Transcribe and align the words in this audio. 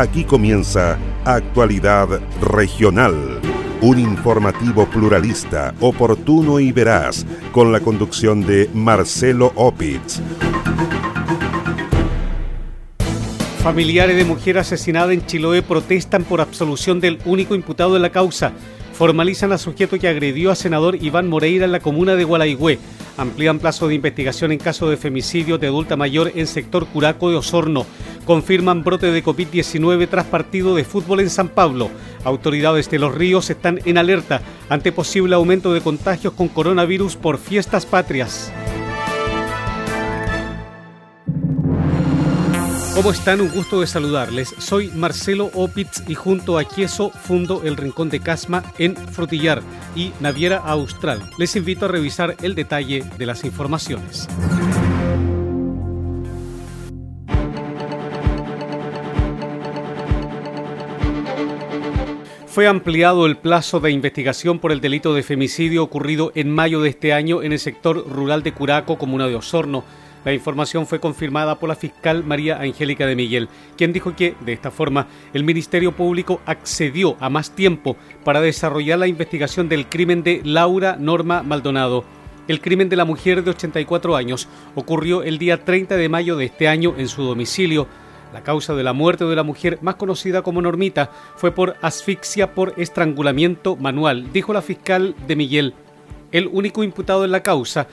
Aquí 0.00 0.24
comienza 0.24 0.98
Actualidad 1.26 2.08
Regional, 2.40 3.38
un 3.82 3.98
informativo 3.98 4.86
pluralista, 4.86 5.74
oportuno 5.78 6.58
y 6.58 6.72
veraz, 6.72 7.26
con 7.52 7.70
la 7.70 7.80
conducción 7.80 8.40
de 8.40 8.70
Marcelo 8.72 9.52
Opitz. 9.56 10.22
Familiares 13.62 14.16
de 14.16 14.24
mujer 14.24 14.56
asesinada 14.56 15.12
en 15.12 15.26
Chiloé 15.26 15.60
protestan 15.60 16.24
por 16.24 16.40
absolución 16.40 16.98
del 16.98 17.18
único 17.26 17.54
imputado 17.54 17.94
en 17.94 18.00
la 18.00 18.08
causa. 18.08 18.52
Formalizan 19.00 19.50
a 19.50 19.56
sujeto 19.56 19.98
que 19.98 20.08
agredió 20.08 20.50
a 20.50 20.54
senador 20.54 21.02
Iván 21.02 21.26
Moreira 21.26 21.64
en 21.64 21.72
la 21.72 21.80
comuna 21.80 22.16
de 22.16 22.24
Gualaigüe. 22.24 22.78
Amplían 23.16 23.58
plazo 23.58 23.88
de 23.88 23.94
investigación 23.94 24.52
en 24.52 24.58
caso 24.58 24.90
de 24.90 24.98
femicidio 24.98 25.56
de 25.56 25.68
adulta 25.68 25.96
mayor 25.96 26.32
en 26.34 26.46
sector 26.46 26.86
Curaco 26.86 27.30
de 27.30 27.36
Osorno 27.36 27.86
confirman 28.26 28.84
brote 28.84 29.10
de 29.10 29.24
COVID-19 29.24 30.06
tras 30.06 30.26
partido 30.26 30.74
de 30.74 30.84
fútbol 30.84 31.20
en 31.20 31.30
San 31.30 31.48
Pablo. 31.48 31.88
Autoridades 32.24 32.90
de 32.90 32.98
los 32.98 33.14
ríos 33.14 33.48
están 33.48 33.80
en 33.86 33.96
alerta 33.96 34.42
ante 34.68 34.92
posible 34.92 35.34
aumento 35.34 35.72
de 35.72 35.80
contagios 35.80 36.34
con 36.34 36.48
coronavirus 36.48 37.16
por 37.16 37.38
fiestas 37.38 37.86
patrias. 37.86 38.52
¿Cómo 42.94 43.12
están? 43.12 43.40
Un 43.40 43.50
gusto 43.50 43.80
de 43.80 43.86
saludarles. 43.86 44.52
Soy 44.58 44.88
Marcelo 44.88 45.50
Opitz 45.54 46.02
y 46.08 46.14
junto 46.14 46.58
a 46.58 46.64
Quieso 46.64 47.10
fundo 47.10 47.62
el 47.64 47.76
Rincón 47.76 48.10
de 48.10 48.18
Casma 48.18 48.64
en 48.78 48.96
Frutillar 48.96 49.62
y 49.94 50.12
Naviera 50.18 50.58
Austral. 50.58 51.22
Les 51.38 51.54
invito 51.54 51.84
a 51.84 51.88
revisar 51.88 52.36
el 52.42 52.56
detalle 52.56 53.04
de 53.16 53.26
las 53.26 53.44
informaciones. 53.44 54.28
Fue 62.48 62.66
ampliado 62.66 63.26
el 63.26 63.36
plazo 63.36 63.78
de 63.78 63.92
investigación 63.92 64.58
por 64.58 64.72
el 64.72 64.80
delito 64.80 65.14
de 65.14 65.22
femicidio 65.22 65.84
ocurrido 65.84 66.32
en 66.34 66.52
mayo 66.52 66.80
de 66.80 66.88
este 66.88 67.12
año 67.12 67.42
en 67.42 67.52
el 67.52 67.60
sector 67.60 68.04
rural 68.10 68.42
de 68.42 68.52
Curaco, 68.52 68.98
comuna 68.98 69.28
de 69.28 69.36
Osorno. 69.36 69.84
La 70.24 70.34
información 70.34 70.86
fue 70.86 71.00
confirmada 71.00 71.58
por 71.58 71.68
la 71.68 71.74
fiscal 71.74 72.24
María 72.24 72.60
Angélica 72.60 73.06
de 73.06 73.16
Miguel, 73.16 73.48
quien 73.76 73.92
dijo 73.92 74.14
que, 74.14 74.34
de 74.40 74.52
esta 74.52 74.70
forma, 74.70 75.06
el 75.32 75.44
Ministerio 75.44 75.92
Público 75.92 76.42
accedió 76.44 77.16
a 77.20 77.30
más 77.30 77.52
tiempo 77.52 77.96
para 78.22 78.42
desarrollar 78.42 78.98
la 78.98 79.06
investigación 79.06 79.68
del 79.68 79.86
crimen 79.86 80.22
de 80.22 80.42
Laura 80.44 80.96
Norma 80.96 81.42
Maldonado. 81.42 82.04
El 82.48 82.60
crimen 82.60 82.88
de 82.88 82.96
la 82.96 83.04
mujer 83.04 83.44
de 83.44 83.50
84 83.50 84.16
años 84.16 84.48
ocurrió 84.74 85.22
el 85.22 85.38
día 85.38 85.64
30 85.64 85.96
de 85.96 86.08
mayo 86.08 86.36
de 86.36 86.46
este 86.46 86.68
año 86.68 86.94
en 86.98 87.08
su 87.08 87.22
domicilio. 87.22 87.86
La 88.32 88.42
causa 88.42 88.74
de 88.74 88.82
la 88.82 88.92
muerte 88.92 89.24
de 89.24 89.36
la 89.36 89.42
mujer, 89.42 89.78
más 89.82 89.94
conocida 89.96 90.42
como 90.42 90.60
Normita, 90.60 91.10
fue 91.36 91.52
por 91.52 91.76
asfixia 91.80 92.54
por 92.54 92.74
estrangulamiento 92.76 93.76
manual, 93.76 94.32
dijo 94.32 94.52
la 94.52 94.62
fiscal 94.62 95.14
de 95.26 95.36
Miguel. 95.36 95.74
El 96.30 96.48
único 96.48 96.84
imputado 96.84 97.24
en 97.24 97.32
la 97.32 97.42
causa. 97.42 97.88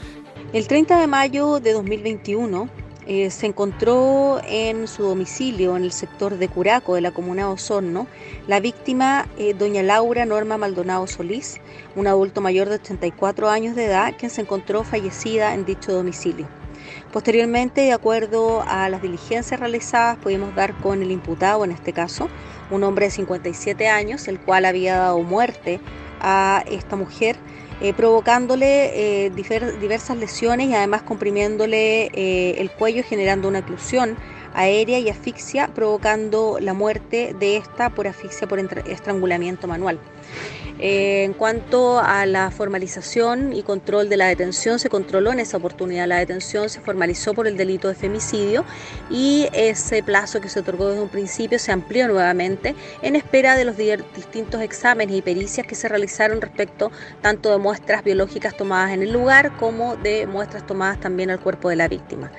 El 0.53 0.65
30 0.65 1.01
de 1.01 1.07
mayo 1.07 1.59
de 1.59 1.73
2021 1.73 2.69
eh, 3.05 3.29
se 3.31 3.47
encontró 3.47 4.39
en 4.47 4.87
su 4.87 5.03
domicilio 5.03 5.75
en 5.75 5.83
el 5.83 5.91
sector 5.91 6.37
de 6.37 6.47
Curaco 6.47 6.95
de 6.95 7.01
la 7.01 7.11
comuna 7.11 7.47
de 7.47 7.49
Osorno 7.49 8.07
la 8.47 8.61
víctima 8.61 9.27
eh, 9.37 9.53
doña 9.53 9.83
Laura 9.83 10.25
Norma 10.25 10.57
Maldonado 10.57 11.05
Solís, 11.05 11.59
un 11.97 12.07
adulto 12.07 12.39
mayor 12.39 12.69
de 12.69 12.75
84 12.75 13.49
años 13.49 13.75
de 13.75 13.85
edad, 13.87 14.13
quien 14.17 14.31
se 14.31 14.39
encontró 14.39 14.85
fallecida 14.85 15.53
en 15.53 15.65
dicho 15.65 15.91
domicilio. 15.91 16.47
Posteriormente, 17.11 17.81
de 17.81 17.91
acuerdo 17.91 18.63
a 18.65 18.87
las 18.87 19.01
diligencias 19.01 19.59
realizadas, 19.59 20.17
pudimos 20.17 20.55
dar 20.55 20.73
con 20.75 21.01
el 21.01 21.11
imputado, 21.11 21.65
en 21.65 21.71
este 21.71 21.91
caso, 21.91 22.29
un 22.71 22.85
hombre 22.85 23.07
de 23.07 23.11
57 23.11 23.89
años, 23.89 24.29
el 24.29 24.39
cual 24.39 24.63
había 24.63 24.95
dado 24.95 25.19
muerte 25.23 25.81
a 26.21 26.63
esta 26.69 26.95
mujer, 26.95 27.35
eh, 27.79 27.93
provocándole 27.93 29.25
eh, 29.25 29.29
diversas 29.29 30.17
lesiones 30.17 30.69
y 30.69 30.73
además 30.73 31.03
comprimiéndole 31.03 32.05
eh, 32.13 32.55
el 32.59 32.71
cuello, 32.71 33.03
generando 33.03 33.47
una 33.47 33.59
oclusión 33.59 34.17
aérea 34.53 34.97
y 34.97 35.09
asfixia, 35.09 35.67
provocando 35.67 36.57
la 36.59 36.73
muerte 36.73 37.35
de 37.39 37.57
esta 37.57 37.91
por 37.91 38.07
asfixia 38.07 38.47
por 38.47 38.59
estrangulamiento 38.59 39.67
manual. 39.67 39.99
Eh, 40.79 41.23
en 41.23 41.33
cuanto 41.33 41.99
a 41.99 42.25
la 42.25 42.51
formalización 42.51 43.53
y 43.53 43.63
control 43.63 44.09
de 44.09 44.17
la 44.17 44.27
detención, 44.27 44.77
se 44.77 44.89
controló 44.89 45.31
en 45.31 45.39
esa 45.39 45.57
oportunidad 45.57 46.07
la 46.07 46.17
detención, 46.17 46.69
se 46.69 46.81
formalizó 46.81 47.33
por 47.33 47.47
el 47.47 47.57
delito 47.57 47.87
de 47.87 47.95
femicidio 47.95 48.63
y 49.09 49.47
ese 49.53 50.03
plazo 50.03 50.39
que 50.39 50.49
se 50.49 50.59
otorgó 50.59 50.89
desde 50.89 51.01
un 51.01 51.09
principio 51.09 51.57
se 51.57 51.71
amplió 51.71 52.07
nuevamente 52.07 52.75
en 53.01 53.15
espera 53.15 53.55
de 53.55 53.65
los 53.65 53.75
distintos 53.77 54.61
exámenes 54.61 55.15
y 55.15 55.21
pericias 55.21 55.65
que 55.65 55.73
se 55.73 55.87
realizaron 55.87 56.41
respecto 56.41 56.91
tanto 57.21 57.51
de 57.51 57.57
muestras 57.57 58.03
biológicas 58.03 58.55
tomadas 58.55 58.91
en 58.91 59.01
el 59.01 59.11
lugar 59.11 59.57
como 59.57 59.95
de 59.95 60.27
muestras 60.27 60.65
tomadas 60.67 60.99
también 60.99 61.31
al 61.31 61.39
cuerpo 61.39 61.69
de 61.69 61.75
la 61.75 61.87
víctima. 61.87 62.31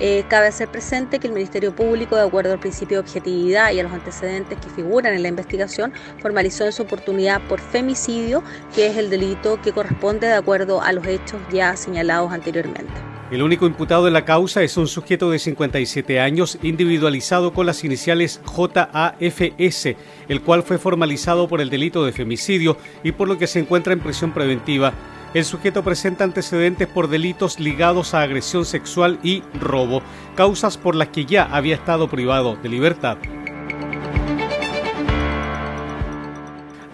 Eh, 0.00 0.24
cabe 0.28 0.48
hacer 0.48 0.68
presente 0.68 1.20
que 1.20 1.28
el 1.28 1.32
Ministerio 1.32 1.74
Público, 1.74 2.16
de 2.16 2.22
acuerdo 2.22 2.52
al 2.52 2.60
principio 2.60 2.96
de 2.96 3.00
objetividad 3.02 3.72
y 3.72 3.78
a 3.78 3.82
los 3.84 3.92
antecedentes 3.92 4.58
que 4.58 4.68
figuran 4.70 5.14
en 5.14 5.22
la 5.22 5.28
investigación, 5.28 5.92
formalizó 6.20 6.64
en 6.64 6.72
su 6.72 6.82
oportunidad 6.82 7.33
por 7.40 7.60
femicidio 7.60 8.42
que 8.74 8.86
es 8.86 8.96
el 8.96 9.10
delito 9.10 9.60
que 9.60 9.72
corresponde 9.72 10.26
de 10.26 10.34
acuerdo 10.34 10.82
a 10.82 10.92
los 10.92 11.06
hechos 11.06 11.40
ya 11.52 11.76
señalados 11.76 12.32
anteriormente. 12.32 12.92
El 13.30 13.42
único 13.42 13.66
imputado 13.66 14.04
de 14.04 14.10
la 14.10 14.24
causa 14.24 14.62
es 14.62 14.76
un 14.76 14.86
sujeto 14.86 15.30
de 15.30 15.38
57 15.38 16.20
años 16.20 16.58
individualizado 16.62 17.52
con 17.54 17.66
las 17.66 17.82
iniciales 17.82 18.40
JAFS, 18.44 19.96
el 20.28 20.42
cual 20.42 20.62
fue 20.62 20.78
formalizado 20.78 21.48
por 21.48 21.60
el 21.60 21.70
delito 21.70 22.04
de 22.04 22.12
femicidio 22.12 22.76
y 23.02 23.12
por 23.12 23.26
lo 23.26 23.38
que 23.38 23.46
se 23.46 23.60
encuentra 23.60 23.92
en 23.92 24.00
prisión 24.00 24.32
preventiva. 24.32 24.92
El 25.32 25.44
sujeto 25.44 25.82
presenta 25.82 26.22
antecedentes 26.22 26.86
por 26.86 27.08
delitos 27.08 27.58
ligados 27.58 28.14
a 28.14 28.22
agresión 28.22 28.64
sexual 28.64 29.18
y 29.24 29.42
robo, 29.58 30.00
causas 30.36 30.78
por 30.78 30.94
las 30.94 31.08
que 31.08 31.24
ya 31.24 31.44
había 31.44 31.74
estado 31.74 32.08
privado 32.08 32.56
de 32.62 32.68
libertad. 32.68 33.16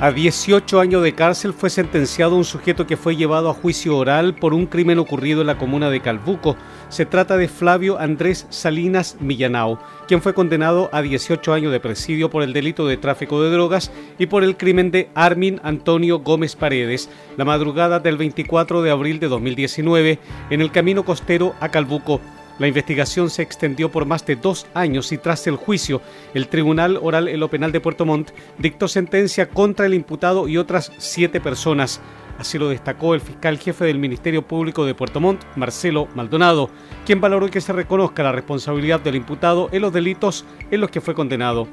A 0.03 0.13
18 0.13 0.81
años 0.81 1.03
de 1.03 1.15
cárcel 1.15 1.53
fue 1.53 1.69
sentenciado 1.69 2.35
un 2.35 2.47
sujeto 2.47 2.87
que 2.87 2.97
fue 2.97 3.17
llevado 3.17 3.51
a 3.51 3.53
juicio 3.53 3.99
oral 3.99 4.35
por 4.35 4.55
un 4.55 4.65
crimen 4.65 4.99
ocurrido 4.99 5.43
en 5.43 5.47
la 5.47 5.59
comuna 5.59 5.91
de 5.91 6.01
Calbuco. 6.01 6.57
Se 6.89 7.05
trata 7.05 7.37
de 7.37 7.49
Flavio 7.49 7.99
Andrés 7.99 8.47
Salinas 8.49 9.19
Millanao, 9.21 9.79
quien 10.09 10.23
fue 10.23 10.33
condenado 10.33 10.89
a 10.95 11.03
18 11.03 11.53
años 11.53 11.71
de 11.71 11.81
presidio 11.81 12.31
por 12.31 12.43
el 12.43 12.55
delito 12.55 12.87
de 12.87 12.97
tráfico 12.97 13.43
de 13.43 13.51
drogas 13.51 13.93
y 14.19 14.25
por 14.25 14.43
el 14.43 14.57
crimen 14.57 14.91
de 14.91 15.11
Armin 15.15 15.61
Antonio 15.65 16.21
Gómez 16.21 16.57
Paredes, 16.57 17.11
la 17.37 17.45
madrugada 17.45 18.01
del 18.01 18.17
24 18.17 18.81
de 18.81 18.91
abril 18.91 19.21
de 19.21 19.29
2019, 19.29 20.19
en 20.49 20.63
el 20.63 20.73
camino 20.73 21.05
costero 21.05 21.55
a 21.61 21.69
Calbuco. 21.69 22.23
La 22.61 22.69
investigación 22.69 23.31
se 23.31 23.41
extendió 23.41 23.91
por 23.91 24.05
más 24.05 24.27
de 24.27 24.37
dos 24.37 24.67
años 24.75 25.13
y 25.13 25.17
tras 25.19 25.47
el 25.47 25.57
juicio, 25.57 26.03
el 26.35 26.47
Tribunal 26.49 26.99
Oral 27.01 27.27
en 27.29 27.41
lo 27.41 27.49
Penal 27.49 27.73
de 27.73 27.81
Puerto 27.81 28.05
Montt 28.05 28.33
dictó 28.59 28.87
sentencia 28.87 29.49
contra 29.49 29.87
el 29.87 29.95
imputado 29.95 30.47
y 30.47 30.59
otras 30.59 30.93
siete 30.99 31.41
personas. 31.41 32.03
Así 32.39 32.59
lo 32.59 32.69
destacó 32.69 33.15
el 33.15 33.23
fiscal 33.23 33.57
jefe 33.57 33.87
del 33.87 33.99
Ministerio 33.99 34.47
Público 34.47 34.85
de 34.85 34.95
Puerto 34.95 35.21
Montt, 35.21 35.43
Marcelo 35.57 36.07
Maldonado, 36.15 36.69
quien 37.07 37.23
valoró 37.23 37.49
que 37.49 37.63
se 37.63 37.73
reconozca 37.73 38.23
la 38.23 38.33
responsabilidad 38.33 39.01
del 39.01 39.17
imputado 39.17 39.71
en 39.73 39.81
los 39.81 39.93
delitos 39.95 40.45
en 40.71 40.83
los 40.83 40.91
que 40.91 41.01
fue 41.01 41.15
condenado. 41.15 41.67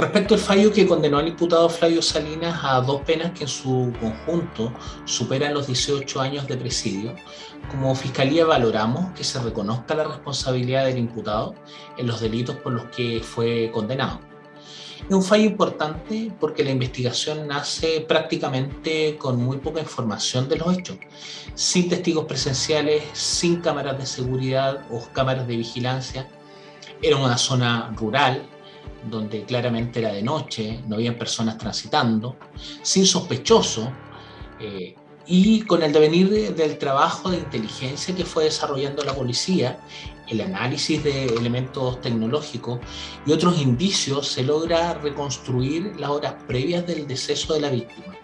Respecto 0.00 0.32
al 0.32 0.40
fallo 0.40 0.72
que 0.72 0.86
condenó 0.86 1.18
al 1.18 1.28
imputado 1.28 1.68
Flavio 1.68 2.00
Salinas 2.00 2.58
a 2.62 2.80
dos 2.80 3.02
penas 3.02 3.32
que 3.32 3.44
en 3.44 3.48
su 3.48 3.92
conjunto 4.00 4.72
superan 5.04 5.52
los 5.52 5.66
18 5.66 6.18
años 6.22 6.46
de 6.46 6.56
presidio, 6.56 7.14
como 7.70 7.94
Fiscalía 7.94 8.46
valoramos 8.46 9.12
que 9.12 9.24
se 9.24 9.38
reconozca 9.42 9.94
la 9.94 10.04
responsabilidad 10.04 10.86
del 10.86 10.96
imputado 10.96 11.54
en 11.98 12.06
los 12.06 12.18
delitos 12.18 12.56
por 12.56 12.72
los 12.72 12.84
que 12.84 13.20
fue 13.22 13.70
condenado. 13.74 14.20
Es 15.00 15.14
un 15.14 15.22
fallo 15.22 15.44
importante 15.44 16.32
porque 16.40 16.64
la 16.64 16.70
investigación 16.70 17.46
nace 17.46 18.00
prácticamente 18.00 19.18
con 19.18 19.36
muy 19.36 19.58
poca 19.58 19.80
información 19.80 20.48
de 20.48 20.56
los 20.56 20.78
hechos, 20.78 20.96
sin 21.54 21.90
testigos 21.90 22.24
presenciales, 22.24 23.02
sin 23.12 23.60
cámaras 23.60 23.98
de 23.98 24.06
seguridad 24.06 24.82
o 24.90 25.06
cámaras 25.12 25.46
de 25.46 25.58
vigilancia. 25.58 26.26
Era 27.02 27.18
una 27.18 27.36
zona 27.36 27.92
rural, 27.94 28.48
donde 29.08 29.44
claramente 29.44 30.00
era 30.00 30.12
de 30.12 30.22
noche, 30.22 30.80
no 30.86 30.96
había 30.96 31.18
personas 31.18 31.56
transitando, 31.56 32.36
sin 32.82 33.06
sospechoso, 33.06 33.90
eh, 34.60 34.94
y 35.26 35.62
con 35.62 35.82
el 35.82 35.92
devenir 35.92 36.54
del 36.54 36.76
trabajo 36.76 37.30
de 37.30 37.38
inteligencia 37.38 38.14
que 38.14 38.24
fue 38.24 38.44
desarrollando 38.44 39.04
la 39.04 39.14
policía, 39.14 39.78
el 40.28 40.40
análisis 40.40 41.02
de 41.02 41.26
elementos 41.26 42.00
tecnológicos 42.00 42.80
y 43.26 43.32
otros 43.32 43.60
indicios, 43.60 44.28
se 44.28 44.42
logra 44.42 44.94
reconstruir 44.94 45.94
las 45.98 46.10
horas 46.10 46.34
previas 46.46 46.86
del 46.86 47.06
deceso 47.06 47.54
de 47.54 47.60
la 47.60 47.70
víctima. 47.70 48.14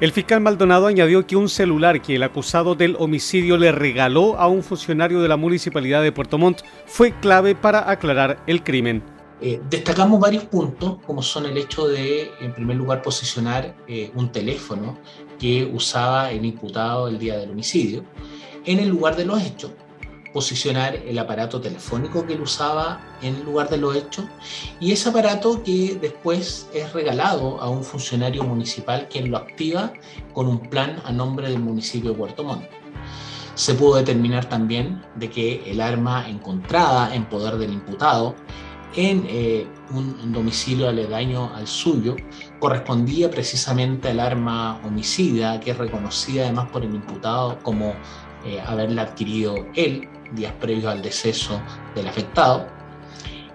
El 0.00 0.12
fiscal 0.12 0.40
Maldonado 0.40 0.88
añadió 0.88 1.26
que 1.26 1.36
un 1.36 1.48
celular 1.48 2.02
que 2.02 2.16
el 2.16 2.22
acusado 2.22 2.74
del 2.74 2.96
homicidio 2.98 3.56
le 3.56 3.72
regaló 3.72 4.38
a 4.38 4.46
un 4.46 4.62
funcionario 4.62 5.22
de 5.22 5.28
la 5.28 5.36
municipalidad 5.36 6.02
de 6.02 6.12
Puerto 6.12 6.36
Montt 6.36 6.60
fue 6.84 7.18
clave 7.20 7.54
para 7.54 7.90
aclarar 7.90 8.42
el 8.46 8.62
crimen. 8.62 9.15
Eh, 9.40 9.60
destacamos 9.68 10.18
varios 10.18 10.44
puntos, 10.44 10.96
como 11.06 11.22
son 11.22 11.44
el 11.44 11.58
hecho 11.58 11.86
de, 11.88 12.30
en 12.40 12.54
primer 12.54 12.76
lugar, 12.76 13.02
posicionar 13.02 13.76
eh, 13.86 14.10
un 14.14 14.32
teléfono 14.32 14.98
que 15.38 15.64
usaba 15.64 16.30
el 16.30 16.44
imputado 16.44 17.08
el 17.08 17.18
día 17.18 17.36
del 17.36 17.50
homicidio 17.50 18.02
en 18.64 18.78
el 18.78 18.88
lugar 18.88 19.14
de 19.14 19.26
los 19.26 19.42
hechos, 19.42 19.72
posicionar 20.32 20.96
el 20.96 21.18
aparato 21.18 21.60
telefónico 21.60 22.26
que 22.26 22.32
él 22.32 22.40
usaba 22.40 23.00
en 23.20 23.36
el 23.36 23.44
lugar 23.44 23.68
de 23.68 23.76
los 23.76 23.94
hechos 23.94 24.24
y 24.80 24.92
ese 24.92 25.10
aparato 25.10 25.62
que 25.62 25.98
después 26.00 26.68
es 26.72 26.92
regalado 26.94 27.60
a 27.60 27.68
un 27.68 27.84
funcionario 27.84 28.42
municipal 28.42 29.06
quien 29.08 29.30
lo 29.30 29.36
activa 29.36 29.92
con 30.32 30.48
un 30.48 30.60
plan 30.60 31.00
a 31.04 31.12
nombre 31.12 31.50
del 31.50 31.60
municipio 31.60 32.10
de 32.10 32.16
Puerto 32.16 32.42
Montt. 32.42 32.64
Se 33.54 33.74
pudo 33.74 33.96
determinar 33.96 34.46
también 34.46 35.02
de 35.14 35.30
que 35.30 35.70
el 35.70 35.80
arma 35.80 36.28
encontrada 36.28 37.14
en 37.14 37.26
poder 37.26 37.56
del 37.56 37.72
imputado 37.72 38.34
en 38.94 39.26
eh, 39.28 39.66
un 39.92 40.32
domicilio 40.32 40.88
aledaño 40.88 41.52
al 41.54 41.66
suyo 41.66 42.16
correspondía 42.58 43.30
precisamente 43.30 44.08
al 44.08 44.20
arma 44.20 44.80
homicida 44.84 45.60
que 45.60 45.72
es 45.72 45.78
reconocida 45.78 46.44
además 46.44 46.68
por 46.70 46.84
el 46.84 46.94
imputado 46.94 47.58
como 47.62 47.94
eh, 48.44 48.60
haberla 48.64 49.02
adquirido 49.02 49.66
él 49.74 50.08
días 50.32 50.52
previos 50.60 50.86
al 50.92 51.02
deceso 51.02 51.60
del 51.94 52.06
afectado. 52.08 52.66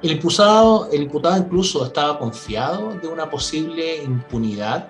El 0.02 0.12
imputado, 0.12 0.90
el 0.92 1.04
imputado 1.04 1.38
incluso 1.38 1.86
estaba 1.86 2.18
confiado 2.18 2.94
de 2.96 3.08
una 3.08 3.30
posible 3.30 4.04
impunidad, 4.04 4.90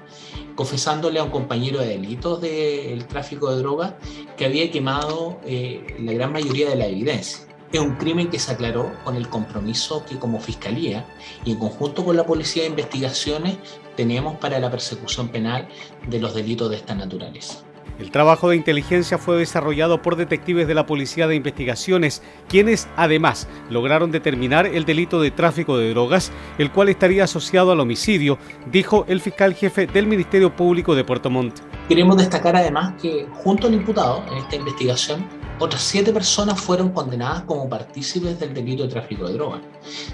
confesándole 0.55 1.19
a 1.19 1.23
un 1.23 1.31
compañero 1.31 1.79
de 1.79 1.87
delitos 1.87 2.39
del 2.39 3.05
tráfico 3.07 3.51
de 3.51 3.57
drogas 3.57 3.93
que 4.37 4.45
había 4.45 4.71
quemado 4.71 5.39
eh, 5.43 5.97
la 5.99 6.13
gran 6.13 6.31
mayoría 6.31 6.69
de 6.69 6.77
la 6.77 6.85
evidencia. 6.85 7.45
Es 7.71 7.79
un 7.79 7.95
crimen 7.95 8.29
que 8.29 8.37
se 8.37 8.51
aclaró 8.51 8.91
con 9.05 9.15
el 9.15 9.29
compromiso 9.29 10.03
que 10.05 10.19
como 10.19 10.41
Fiscalía 10.41 11.05
y 11.45 11.53
en 11.53 11.59
conjunto 11.59 12.03
con 12.03 12.17
la 12.17 12.25
Policía 12.25 12.63
de 12.63 12.69
Investigaciones 12.69 13.57
tenemos 13.95 14.35
para 14.37 14.59
la 14.59 14.69
persecución 14.69 15.29
penal 15.29 15.69
de 16.05 16.19
los 16.19 16.35
delitos 16.35 16.69
de 16.69 16.75
esta 16.75 16.95
naturaleza. 16.95 17.59
El 17.97 18.11
trabajo 18.11 18.49
de 18.49 18.55
inteligencia 18.55 19.17
fue 19.17 19.37
desarrollado 19.37 20.01
por 20.01 20.15
detectives 20.15 20.67
de 20.67 20.73
la 20.73 20.85
Policía 20.85 21.27
de 21.27 21.35
Investigaciones, 21.35 22.21
quienes 22.49 22.89
además 22.97 23.47
lograron 23.69 24.11
determinar 24.11 24.65
el 24.65 24.85
delito 24.85 25.21
de 25.21 25.31
tráfico 25.31 25.77
de 25.77 25.91
drogas, 25.91 26.31
el 26.57 26.71
cual 26.71 26.89
estaría 26.89 27.23
asociado 27.23 27.71
al 27.71 27.79
homicidio, 27.79 28.37
dijo 28.71 29.05
el 29.07 29.21
fiscal 29.21 29.53
jefe 29.53 29.87
del 29.87 30.07
Ministerio 30.07 30.53
Público 30.55 30.95
de 30.95 31.03
Puerto 31.03 31.29
Montt. 31.29 31.59
Queremos 31.87 32.17
destacar 32.17 32.55
además 32.55 32.95
que 33.01 33.27
junto 33.43 33.67
al 33.67 33.75
imputado 33.75 34.25
en 34.31 34.39
esta 34.39 34.55
investigación 34.55 35.23
otras 35.61 35.83
siete 35.83 36.11
personas 36.11 36.59
fueron 36.59 36.89
condenadas 36.89 37.43
como 37.43 37.69
partícipes 37.69 38.39
del 38.39 38.51
delito 38.51 38.81
de 38.81 38.89
tráfico 38.89 39.27
de 39.27 39.33
drogas. 39.33 39.61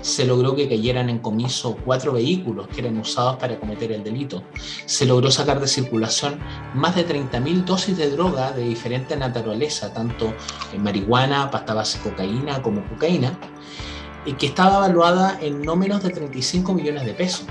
Se 0.02 0.26
logró 0.26 0.54
que 0.54 0.68
cayeran 0.68 1.10
en 1.10 1.20
comiso 1.20 1.78
cuatro 1.86 2.12
vehículos 2.12 2.68
que 2.68 2.82
eran 2.82 2.98
usados 2.98 3.38
para 3.38 3.58
cometer 3.58 3.94
el 3.94 4.04
delito. 4.04 4.44
Se 4.86 5.06
logró 5.06 5.32
sacar 5.32 5.62
de 5.62 5.68
circulación 5.68 6.38
más 6.76 6.98
de 6.98 7.08
30.000 7.08 7.64
dosis 7.64 7.98
de 7.98 8.10
droga 8.10 8.52
de 8.52 8.64
diferente 8.64 9.16
naturaleza, 9.16 9.94
tanto 9.94 10.34
en 10.74 10.84
marihuana, 10.84 11.50
pasta 11.50 11.74
base 11.74 12.00
cocaína 12.00 12.62
como 12.62 12.84
cocaína, 12.90 13.40
y 14.26 14.34
que 14.34 14.48
estaba 14.48 14.78
evaluada 14.78 15.40
en 15.42 15.62
no 15.62 15.78
menos 15.78 16.04
de 16.04 16.10
35 16.10 16.74
millones 16.74 17.06
de 17.06 17.14
pesos 17.14 17.46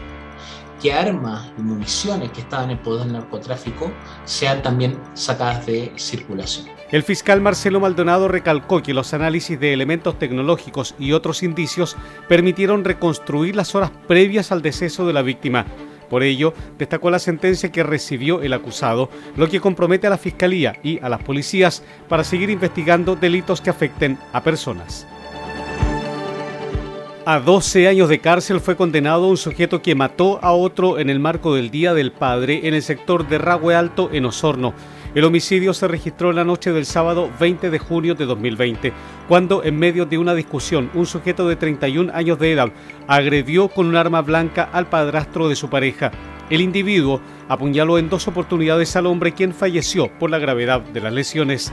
que 0.80 0.92
armas 0.92 1.50
y 1.58 1.62
municiones 1.62 2.30
que 2.30 2.40
estaban 2.40 2.70
en 2.70 2.78
poder 2.78 3.04
del 3.04 3.14
narcotráfico 3.14 3.90
sean 4.24 4.62
también 4.62 4.98
sacadas 5.14 5.66
de 5.66 5.92
circulación. 5.96 6.66
El 6.90 7.02
fiscal 7.02 7.40
Marcelo 7.40 7.80
Maldonado 7.80 8.28
recalcó 8.28 8.80
que 8.80 8.94
los 8.94 9.12
análisis 9.12 9.58
de 9.58 9.72
elementos 9.72 10.18
tecnológicos 10.18 10.94
y 10.98 11.12
otros 11.12 11.42
indicios 11.42 11.96
permitieron 12.28 12.84
reconstruir 12.84 13.56
las 13.56 13.74
horas 13.74 13.90
previas 14.06 14.52
al 14.52 14.62
deceso 14.62 15.06
de 15.06 15.12
la 15.12 15.22
víctima. 15.22 15.66
Por 16.08 16.22
ello, 16.22 16.54
destacó 16.78 17.10
la 17.10 17.18
sentencia 17.18 17.72
que 17.72 17.82
recibió 17.82 18.40
el 18.40 18.52
acusado, 18.52 19.10
lo 19.36 19.48
que 19.48 19.60
compromete 19.60 20.06
a 20.06 20.10
la 20.10 20.18
Fiscalía 20.18 20.78
y 20.84 21.00
a 21.02 21.08
las 21.08 21.22
policías 21.24 21.82
para 22.08 22.22
seguir 22.22 22.50
investigando 22.50 23.16
delitos 23.16 23.60
que 23.60 23.70
afecten 23.70 24.16
a 24.32 24.42
personas. 24.42 25.08
A 27.28 27.40
12 27.40 27.88
años 27.88 28.08
de 28.08 28.20
cárcel 28.20 28.60
fue 28.60 28.76
condenado 28.76 29.26
un 29.26 29.36
sujeto 29.36 29.82
que 29.82 29.96
mató 29.96 30.38
a 30.42 30.52
otro 30.52 31.00
en 31.00 31.10
el 31.10 31.18
marco 31.18 31.56
del 31.56 31.72
Día 31.72 31.92
del 31.92 32.12
Padre 32.12 32.68
en 32.68 32.74
el 32.74 32.82
sector 32.82 33.26
de 33.26 33.38
Ragüe 33.38 33.74
Alto, 33.74 34.10
en 34.12 34.26
Osorno. 34.26 34.74
El 35.12 35.24
homicidio 35.24 35.74
se 35.74 35.88
registró 35.88 36.32
la 36.32 36.44
noche 36.44 36.70
del 36.70 36.86
sábado 36.86 37.28
20 37.40 37.70
de 37.70 37.80
junio 37.80 38.14
de 38.14 38.26
2020, 38.26 38.92
cuando 39.26 39.64
en 39.64 39.76
medio 39.76 40.06
de 40.06 40.18
una 40.18 40.36
discusión 40.36 40.88
un 40.94 41.04
sujeto 41.04 41.48
de 41.48 41.56
31 41.56 42.12
años 42.14 42.38
de 42.38 42.52
edad 42.52 42.70
agredió 43.08 43.70
con 43.70 43.86
un 43.88 43.96
arma 43.96 44.22
blanca 44.22 44.70
al 44.72 44.86
padrastro 44.86 45.48
de 45.48 45.56
su 45.56 45.68
pareja. 45.68 46.12
El 46.48 46.60
individuo 46.60 47.20
apuñaló 47.48 47.98
en 47.98 48.08
dos 48.08 48.28
oportunidades 48.28 48.94
al 48.94 49.06
hombre 49.06 49.32
quien 49.32 49.52
falleció 49.52 50.16
por 50.20 50.30
la 50.30 50.38
gravedad 50.38 50.80
de 50.80 51.00
las 51.00 51.12
lesiones. 51.12 51.72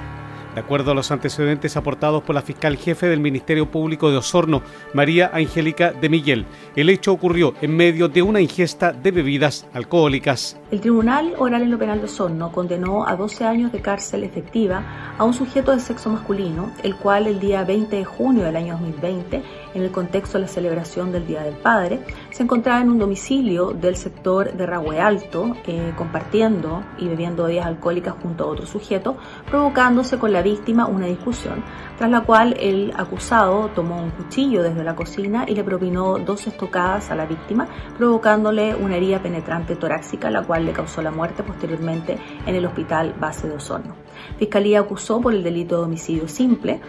De 0.53 0.59
acuerdo 0.59 0.91
a 0.91 0.95
los 0.95 1.09
antecedentes 1.09 1.77
aportados 1.77 2.21
por 2.21 2.35
la 2.35 2.44
fiscal 2.44 2.77
jefe 2.77 3.07
del 3.07 3.19
Ministerio 3.19 3.71
Público 3.71 4.11
de 4.11 4.17
Osorno, 4.17 4.61
María 4.94 5.31
Angélica 5.33 5.91
de 5.91 6.09
Miguel, 6.09 6.45
el 6.75 6.89
hecho 6.89 7.11
ocurrió 7.11 7.55
en 7.61 7.75
medio 7.75 8.07
de 8.07 8.21
una 8.21 8.39
ingesta 8.39 8.91
de 8.91 9.11
bebidas 9.11 9.65
alcohólicas. 9.73 10.57
El 10.73 10.81
Tribunal 10.81 11.35
Oral 11.37 11.61
en 11.61 11.69
lo 11.69 11.77
Penal 11.77 11.99
de 11.99 12.05
Osorno 12.05 12.51
condenó 12.51 13.07
a 13.07 13.15
12 13.15 13.45
años 13.45 13.71
de 13.71 13.79
cárcel 13.79 14.23
efectiva 14.23 15.13
a 15.19 15.23
un 15.23 15.31
sujeto 15.31 15.69
de 15.69 15.79
sexo 15.79 16.09
masculino, 16.09 16.71
el 16.81 16.95
cual 16.95 17.27
el 17.27 17.39
día 17.39 17.63
20 17.63 17.95
de 17.95 18.03
junio 18.03 18.43
del 18.43 18.55
año 18.55 18.73
2020, 18.79 19.43
en 19.75 19.83
el 19.83 19.91
contexto 19.91 20.39
de 20.39 20.45
la 20.45 20.47
celebración 20.47 21.11
del 21.11 21.27
Día 21.27 21.43
del 21.43 21.53
Padre, 21.53 21.99
se 22.31 22.41
encontraba 22.41 22.81
en 22.81 22.89
un 22.89 22.97
domicilio 22.97 23.69
del 23.69 23.95
sector 23.95 24.51
de 24.51 24.65
Rahue 24.65 24.99
Alto, 24.99 25.55
eh, 25.67 25.93
compartiendo 25.95 26.83
y 26.97 27.07
bebiendo 27.07 27.43
bebidas 27.43 27.67
alcohólicas 27.67 28.15
junto 28.19 28.45
a 28.45 28.47
otro 28.47 28.65
sujeto, 28.65 29.15
provocándose 29.47 30.17
con 30.17 30.33
la 30.33 30.41
víctima 30.41 30.87
una 30.87 31.05
discusión, 31.05 31.63
tras 31.99 32.09
la 32.09 32.21
cual 32.21 32.55
el 32.59 32.93
acusado 32.97 33.69
tomó 33.75 34.01
un 34.01 34.09
cuchillo 34.09 34.63
desde 34.63 34.83
la 34.83 34.95
cocina 34.95 35.45
y 35.47 35.53
le 35.53 35.63
propinó 35.63 36.17
dos 36.17 36.47
estocadas 36.47 37.11
a 37.11 37.15
la 37.15 37.27
víctima, 37.27 37.67
provocándole 37.95 38.73
una 38.73 38.95
herida 38.95 39.21
penetrante 39.21 39.75
torácica, 39.75 40.31
la 40.31 40.41
cual 40.41 40.62
le 40.63 40.71
causó 40.71 41.01
la 41.01 41.12
muerte 41.12 41.44
posteriormente 41.44 42.18
en 42.45 42.56
el 42.56 42.65
hospital 42.65 43.13
base 43.19 43.48
de 43.48 43.56
Osorno. 43.56 43.95
Fiscalía 44.38 44.80
acusó 44.80 45.21
por 45.21 45.33
el 45.33 45.44
delito 45.44 45.77
de 45.77 45.83
homicidio 45.83 46.27
simple. 46.27 46.81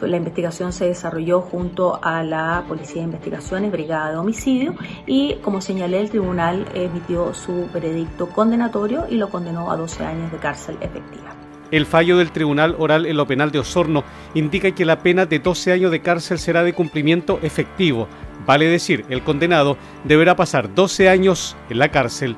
La 0.00 0.16
investigación 0.16 0.72
se 0.72 0.86
desarrolló 0.86 1.40
junto 1.40 1.98
a 2.02 2.22
la 2.22 2.64
Policía 2.66 3.02
de 3.02 3.08
Investigaciones, 3.08 3.70
Brigada 3.70 4.10
de 4.10 4.16
Homicidio, 4.16 4.74
y 5.06 5.34
como 5.36 5.60
señalé, 5.60 6.00
el 6.00 6.10
tribunal 6.10 6.66
emitió 6.74 7.34
su 7.34 7.68
veredicto 7.72 8.28
condenatorio 8.28 9.06
y 9.08 9.16
lo 9.16 9.28
condenó 9.30 9.70
a 9.70 9.76
12 9.76 10.04
años 10.04 10.32
de 10.32 10.38
cárcel 10.38 10.76
efectiva. 10.80 11.32
El 11.72 11.86
fallo 11.86 12.18
del 12.18 12.32
Tribunal 12.32 12.76
Oral 12.78 13.06
en 13.06 13.16
lo 13.16 13.26
Penal 13.26 13.50
de 13.50 13.58
Osorno 13.58 14.04
indica 14.34 14.72
que 14.72 14.84
la 14.84 14.98
pena 14.98 15.24
de 15.24 15.38
12 15.38 15.72
años 15.72 15.90
de 15.90 16.02
cárcel 16.02 16.38
será 16.38 16.62
de 16.62 16.74
cumplimiento 16.74 17.38
efectivo. 17.42 18.08
Vale 18.44 18.66
decir, 18.66 19.06
el 19.08 19.22
condenado 19.22 19.78
deberá 20.04 20.36
pasar 20.36 20.74
12 20.74 21.08
años 21.08 21.56
en 21.70 21.78
la 21.78 21.90
cárcel. 21.90 22.36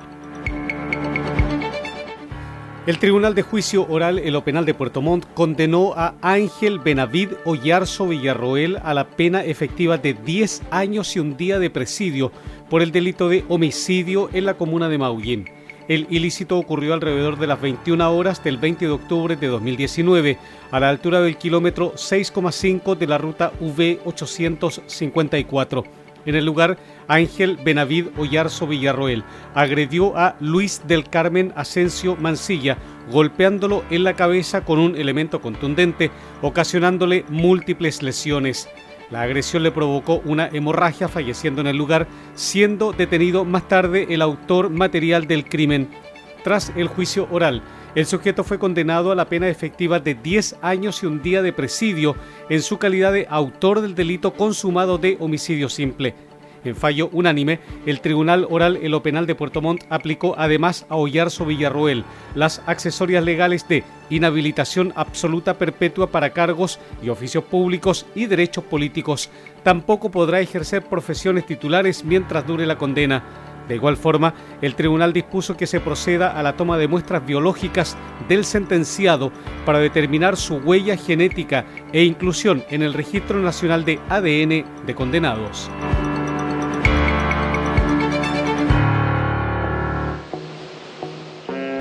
El 2.86 2.98
Tribunal 2.98 3.34
de 3.34 3.40
Juicio 3.40 3.86
Oral 3.88 4.18
en 4.18 4.34
lo 4.34 4.44
Penal 4.44 4.66
de 4.66 4.74
Puerto 4.74 5.00
Montt 5.00 5.24
condenó 5.32 5.94
a 5.96 6.16
Ángel 6.20 6.80
Benavid 6.80 7.30
Ollarzo 7.46 8.08
Villarroel 8.08 8.76
a 8.84 8.92
la 8.92 9.08
pena 9.08 9.42
efectiva 9.42 9.96
de 9.96 10.12
10 10.12 10.64
años 10.70 11.16
y 11.16 11.18
un 11.18 11.38
día 11.38 11.58
de 11.58 11.70
presidio 11.70 12.30
por 12.68 12.82
el 12.82 12.92
delito 12.92 13.30
de 13.30 13.42
homicidio 13.48 14.28
en 14.34 14.44
la 14.44 14.58
comuna 14.58 14.90
de 14.90 14.98
Maullín. 14.98 15.48
El 15.88 16.06
ilícito 16.10 16.58
ocurrió 16.58 16.92
alrededor 16.92 17.38
de 17.38 17.46
las 17.46 17.58
21 17.58 18.14
horas 18.14 18.44
del 18.44 18.58
20 18.58 18.84
de 18.84 18.92
octubre 18.92 19.36
de 19.36 19.46
2019, 19.46 20.36
a 20.70 20.78
la 20.78 20.90
altura 20.90 21.22
del 21.22 21.38
kilómetro 21.38 21.94
6,5 21.94 22.98
de 22.98 23.06
la 23.06 23.16
ruta 23.16 23.50
V854. 23.62 26.03
En 26.26 26.34
el 26.34 26.44
lugar, 26.44 26.78
Ángel 27.06 27.58
Benavid 27.62 28.06
Ollarzo 28.16 28.66
Villarroel 28.66 29.24
agredió 29.54 30.16
a 30.16 30.36
Luis 30.40 30.82
del 30.86 31.08
Carmen 31.08 31.52
Asensio 31.54 32.16
Mancilla, 32.16 32.78
golpeándolo 33.10 33.84
en 33.90 34.04
la 34.04 34.14
cabeza 34.14 34.64
con 34.64 34.78
un 34.78 34.96
elemento 34.96 35.40
contundente, 35.40 36.10
ocasionándole 36.40 37.24
múltiples 37.28 38.02
lesiones. 38.02 38.68
La 39.10 39.22
agresión 39.22 39.62
le 39.62 39.70
provocó 39.70 40.22
una 40.24 40.48
hemorragia, 40.48 41.08
falleciendo 41.08 41.60
en 41.60 41.66
el 41.66 41.76
lugar, 41.76 42.06
siendo 42.34 42.92
detenido 42.92 43.44
más 43.44 43.68
tarde 43.68 44.06
el 44.08 44.22
autor 44.22 44.70
material 44.70 45.26
del 45.26 45.44
crimen. 45.44 45.90
Tras 46.42 46.72
el 46.74 46.88
juicio 46.88 47.28
oral, 47.30 47.62
el 47.94 48.06
sujeto 48.06 48.42
fue 48.42 48.58
condenado 48.58 49.12
a 49.12 49.14
la 49.14 49.28
pena 49.28 49.48
efectiva 49.48 50.00
de 50.00 50.14
10 50.14 50.56
años 50.62 51.02
y 51.02 51.06
un 51.06 51.22
día 51.22 51.42
de 51.42 51.52
presidio 51.52 52.16
en 52.48 52.62
su 52.62 52.78
calidad 52.78 53.12
de 53.12 53.26
autor 53.30 53.80
del 53.80 53.94
delito 53.94 54.34
consumado 54.34 54.98
de 54.98 55.16
homicidio 55.20 55.68
simple. 55.68 56.14
En 56.64 56.74
fallo 56.74 57.10
unánime, 57.12 57.60
el 57.84 58.00
Tribunal 58.00 58.46
Oral 58.48 58.78
en 58.82 58.90
lo 58.90 59.02
Penal 59.02 59.26
de 59.26 59.34
Puerto 59.34 59.60
Montt 59.60 59.84
aplicó 59.90 60.34
además 60.38 60.86
a 60.88 60.96
Ollarzo 60.96 61.44
Villarroel 61.44 62.04
las 62.34 62.62
accesorias 62.66 63.22
legales 63.22 63.68
de 63.68 63.84
inhabilitación 64.08 64.92
absoluta 64.96 65.58
perpetua 65.58 66.10
para 66.10 66.30
cargos 66.30 66.78
y 67.02 67.10
oficios 67.10 67.44
públicos 67.44 68.06
y 68.14 68.26
derechos 68.26 68.64
políticos. 68.64 69.30
Tampoco 69.62 70.10
podrá 70.10 70.40
ejercer 70.40 70.82
profesiones 70.82 71.44
titulares 71.46 72.02
mientras 72.02 72.46
dure 72.46 72.64
la 72.64 72.78
condena. 72.78 73.22
De 73.68 73.76
igual 73.76 73.96
forma, 73.96 74.34
el 74.60 74.74
tribunal 74.74 75.12
dispuso 75.12 75.56
que 75.56 75.66
se 75.66 75.80
proceda 75.80 76.38
a 76.38 76.42
la 76.42 76.56
toma 76.56 76.78
de 76.78 76.88
muestras 76.88 77.24
biológicas 77.24 77.96
del 78.28 78.44
sentenciado 78.44 79.32
para 79.64 79.78
determinar 79.78 80.36
su 80.36 80.56
huella 80.56 80.96
genética 80.96 81.64
e 81.92 82.04
inclusión 82.04 82.62
en 82.70 82.82
el 82.82 82.94
Registro 82.94 83.40
Nacional 83.40 83.84
de 83.84 83.98
ADN 84.08 84.86
de 84.86 84.94
Condenados. 84.94 85.70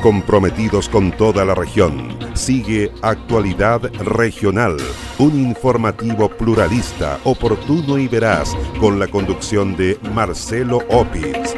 Comprometidos 0.00 0.88
con 0.88 1.12
toda 1.12 1.44
la 1.44 1.54
región. 1.54 2.16
Sigue 2.34 2.90
Actualidad 3.02 3.82
Regional, 4.02 4.76
un 5.18 5.38
informativo 5.38 6.28
pluralista, 6.28 7.20
oportuno 7.24 7.98
y 7.98 8.08
veraz, 8.08 8.56
con 8.78 8.98
la 8.98 9.08
conducción 9.08 9.76
de 9.76 9.98
Marcelo 10.14 10.78
Opitz. 10.88 11.54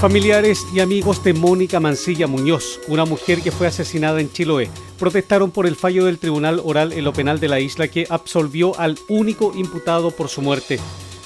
Familiares 0.00 0.66
y 0.74 0.80
amigos 0.80 1.22
de 1.22 1.32
Mónica 1.32 1.78
Mancilla 1.78 2.26
Muñoz, 2.26 2.80
una 2.88 3.04
mujer 3.04 3.40
que 3.40 3.52
fue 3.52 3.68
asesinada 3.68 4.20
en 4.20 4.32
Chiloé, 4.32 4.68
protestaron 4.98 5.52
por 5.52 5.66
el 5.66 5.76
fallo 5.76 6.06
del 6.06 6.18
Tribunal 6.18 6.60
Oral 6.64 6.92
en 6.92 7.04
lo 7.04 7.12
Penal 7.12 7.38
de 7.38 7.48
la 7.48 7.60
isla 7.60 7.86
que 7.86 8.06
absolvió 8.10 8.78
al 8.80 8.98
único 9.08 9.52
imputado 9.54 10.10
por 10.10 10.28
su 10.28 10.42
muerte. 10.42 10.80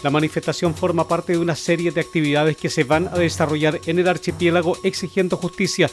La 0.07 0.11
manifestación 0.11 0.73
forma 0.73 1.09
parte 1.09 1.33
de 1.33 1.39
una 1.41 1.57
serie 1.57 1.91
de 1.91 2.01
actividades 2.01 2.57
que 2.57 2.71
se 2.71 2.85
van 2.85 3.09
a 3.09 3.19
desarrollar 3.19 3.81
en 3.87 3.99
el 3.99 4.07
archipiélago 4.07 4.79
exigiendo 4.85 5.37
justicia. 5.37 5.91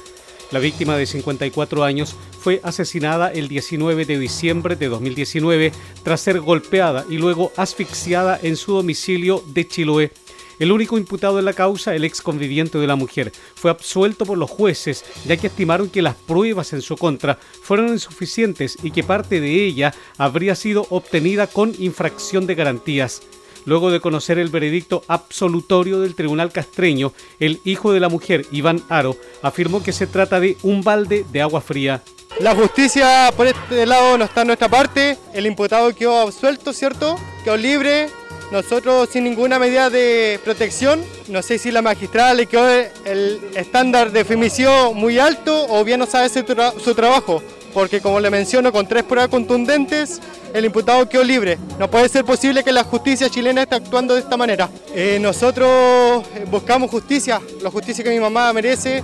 La 0.51 0.60
víctima 0.60 0.96
de 0.96 1.08
54 1.08 1.84
años 1.84 2.15
fue 2.39 2.62
asesinada 2.63 3.32
el 3.32 3.48
19 3.48 4.05
de 4.05 4.20
diciembre 4.20 4.75
de 4.75 4.88
2019 4.89 5.72
tras 6.03 6.22
ser 6.22 6.41
golpeada 6.41 7.08
y 7.10 7.17
luego 7.17 7.51
asfixiada 7.58 8.39
en 8.39 8.55
su 8.55 8.74
domicilio 8.74 9.43
de 9.48 9.67
Chiloé. 9.67 10.12
El 10.60 10.72
único 10.72 11.00
imputado 11.00 11.39
en 11.39 11.46
la 11.46 11.53
causa, 11.53 11.96
el 11.96 12.03
ex 12.03 12.22
conviviente 12.22 12.77
de 12.77 12.86
la 12.86 12.96
mujer, 12.96 13.32
fue 13.55 13.72
absuelto 13.72 14.27
por 14.27 14.38
los 14.38 14.51
jueces 14.51 15.03
ya 15.25 15.38
que 15.38 15.48
estimaron 15.48 15.89
que 15.89 16.03
las 16.03 16.13
pruebas 16.13 16.72
en 16.74 16.84
su 16.84 16.98
contra 16.98 17.39
fueron 17.63 17.88
insuficientes 17.89 18.77
y 18.84 18.91
que 18.91 19.01
parte 19.01 19.41
de 19.41 19.65
ella 19.65 19.91
habría 20.20 20.53
sido 20.53 20.86
obtenida 20.91 21.48
con 21.48 21.74
infracción 21.79 22.46
de 22.46 22.53
garantías. 22.53 23.24
Luego 23.65 23.91
de 23.91 24.00
conocer 24.00 24.39
el 24.39 24.50
veredicto 24.50 25.03
absolutorio 25.08 26.00
del 26.00 26.15
tribunal 26.15 26.51
castreño, 26.51 27.13
el 27.39 27.60
hijo 27.63 27.93
de 27.93 28.00
la 28.00 28.10
mujer, 28.10 28.46
Iván 28.51 28.82
Aro, 28.89 29.15
afirmó 29.41 29.82
que 29.82 29.93
se 29.93 30.08
trata 30.08 30.39
de 30.39 30.58
un 30.63 30.84
balde 30.84 31.25
de 31.32 31.41
agua 31.41 31.62
fría. 31.62 32.01
La 32.39 32.55
justicia 32.55 33.32
por 33.38 33.48
este 33.48 33.86
lado 33.86 34.17
no 34.17 34.25
está 34.25 34.41
en 34.41 34.48
nuestra 34.48 34.67
parte, 34.67 35.17
el 35.34 35.46
imputado 35.46 35.93
quedó 35.93 36.20
absuelto, 36.20 36.74
¿cierto? 36.74 37.15
Quedó 37.43 37.58
libre, 37.58 38.10
nosotros 38.51 39.10
sin 39.12 39.24
ninguna 39.24 39.60
medida 39.60 39.89
de 39.89 40.39
protección, 40.43 41.03
no 41.27 41.41
sé 41.41 41.58
si 41.58 41.72
la 41.72 41.82
magistrada 41.82 42.34
le 42.34 42.48
quedó 42.48 42.67
el 42.70 43.39
estándar 43.55 44.12
de 44.12 44.25
femicidio 44.25 44.93
muy 44.93 45.20
alto 45.20 45.67
o 45.70 45.84
bien 45.84 46.00
no 46.00 46.05
sabe 46.05 46.29
su, 46.29 46.43
su 46.84 46.96
trabajo, 46.96 47.43
porque 47.74 48.01
como 48.01 48.20
le 48.20 48.30
menciono, 48.30 48.72
con 48.72 48.88
tres 48.88 49.03
pruebas 49.03 49.30
contundentes, 49.30 50.20
el 50.53 50.65
imputado 50.65 51.08
quedó 51.10 51.24
libre. 51.24 51.58
No 51.80 51.89
puede 51.89 52.08
ser 52.10 52.24
posible 52.24 52.63
que 52.63 52.72
la 52.72 52.84
justicia 52.84 53.30
chilena 53.30 53.63
esté 53.63 53.75
actuando 53.75 54.13
de 54.13 54.22
esta 54.22 54.38
manera. 54.38 54.70
Eh, 54.94 55.18
nosotros 55.20 56.24
buscamos 56.50 56.92
justicia, 56.92 57.42
la 57.62 57.72
justicia 57.72 58.03
que 58.03 58.12
mi 58.12 58.20
mamá 58.20 58.53
merece, 58.53 59.03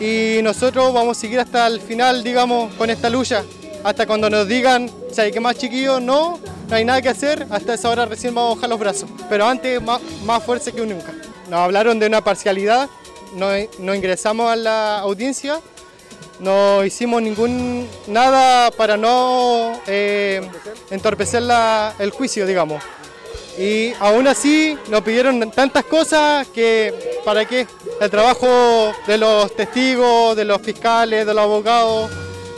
y 0.00 0.40
nosotros 0.42 0.92
vamos 0.92 1.16
a 1.16 1.20
seguir 1.20 1.40
hasta 1.40 1.66
el 1.66 1.80
final, 1.80 2.22
digamos, 2.22 2.72
con 2.74 2.90
esta 2.90 3.08
lucha. 3.10 3.44
Hasta 3.84 4.06
cuando 4.06 4.28
nos 4.28 4.46
digan, 4.48 4.90
¿sabes 5.12 5.32
qué 5.32 5.40
más 5.40 5.56
chiquillos? 5.56 6.02
No, 6.02 6.38
no 6.68 6.76
hay 6.76 6.84
nada 6.84 7.00
que 7.00 7.08
hacer, 7.08 7.46
hasta 7.50 7.74
esa 7.74 7.88
hora 7.90 8.06
recién 8.06 8.34
vamos 8.34 8.52
a 8.52 8.54
bajar 8.56 8.70
los 8.70 8.78
brazos. 8.78 9.10
Pero 9.28 9.46
antes, 9.46 9.80
más, 9.80 10.00
más 10.24 10.42
fuerza 10.42 10.72
que 10.72 10.84
nunca. 10.84 11.12
Nos 11.48 11.60
hablaron 11.60 11.98
de 11.98 12.06
una 12.06 12.22
parcialidad, 12.22 12.88
no, 13.34 13.48
no 13.78 13.94
ingresamos 13.94 14.50
a 14.50 14.56
la 14.56 14.98
audiencia, 14.98 15.60
no 16.40 16.84
hicimos 16.84 17.22
ningún 17.22 17.88
nada 18.06 18.70
para 18.70 18.96
no 18.96 19.80
eh, 19.86 20.40
entorpecer 20.90 21.42
el 21.98 22.10
juicio, 22.10 22.46
digamos. 22.46 22.82
Y 23.58 23.92
aún 23.98 24.28
así 24.28 24.78
nos 24.88 25.02
pidieron 25.02 25.50
tantas 25.50 25.84
cosas 25.84 26.46
que, 26.48 27.20
¿para 27.24 27.44
qué? 27.44 27.66
El 28.00 28.08
trabajo 28.08 28.92
de 29.06 29.18
los 29.18 29.54
testigos, 29.56 30.36
de 30.36 30.44
los 30.44 30.62
fiscales, 30.62 31.26
de 31.26 31.34
los 31.34 31.42
abogados, 31.42 32.08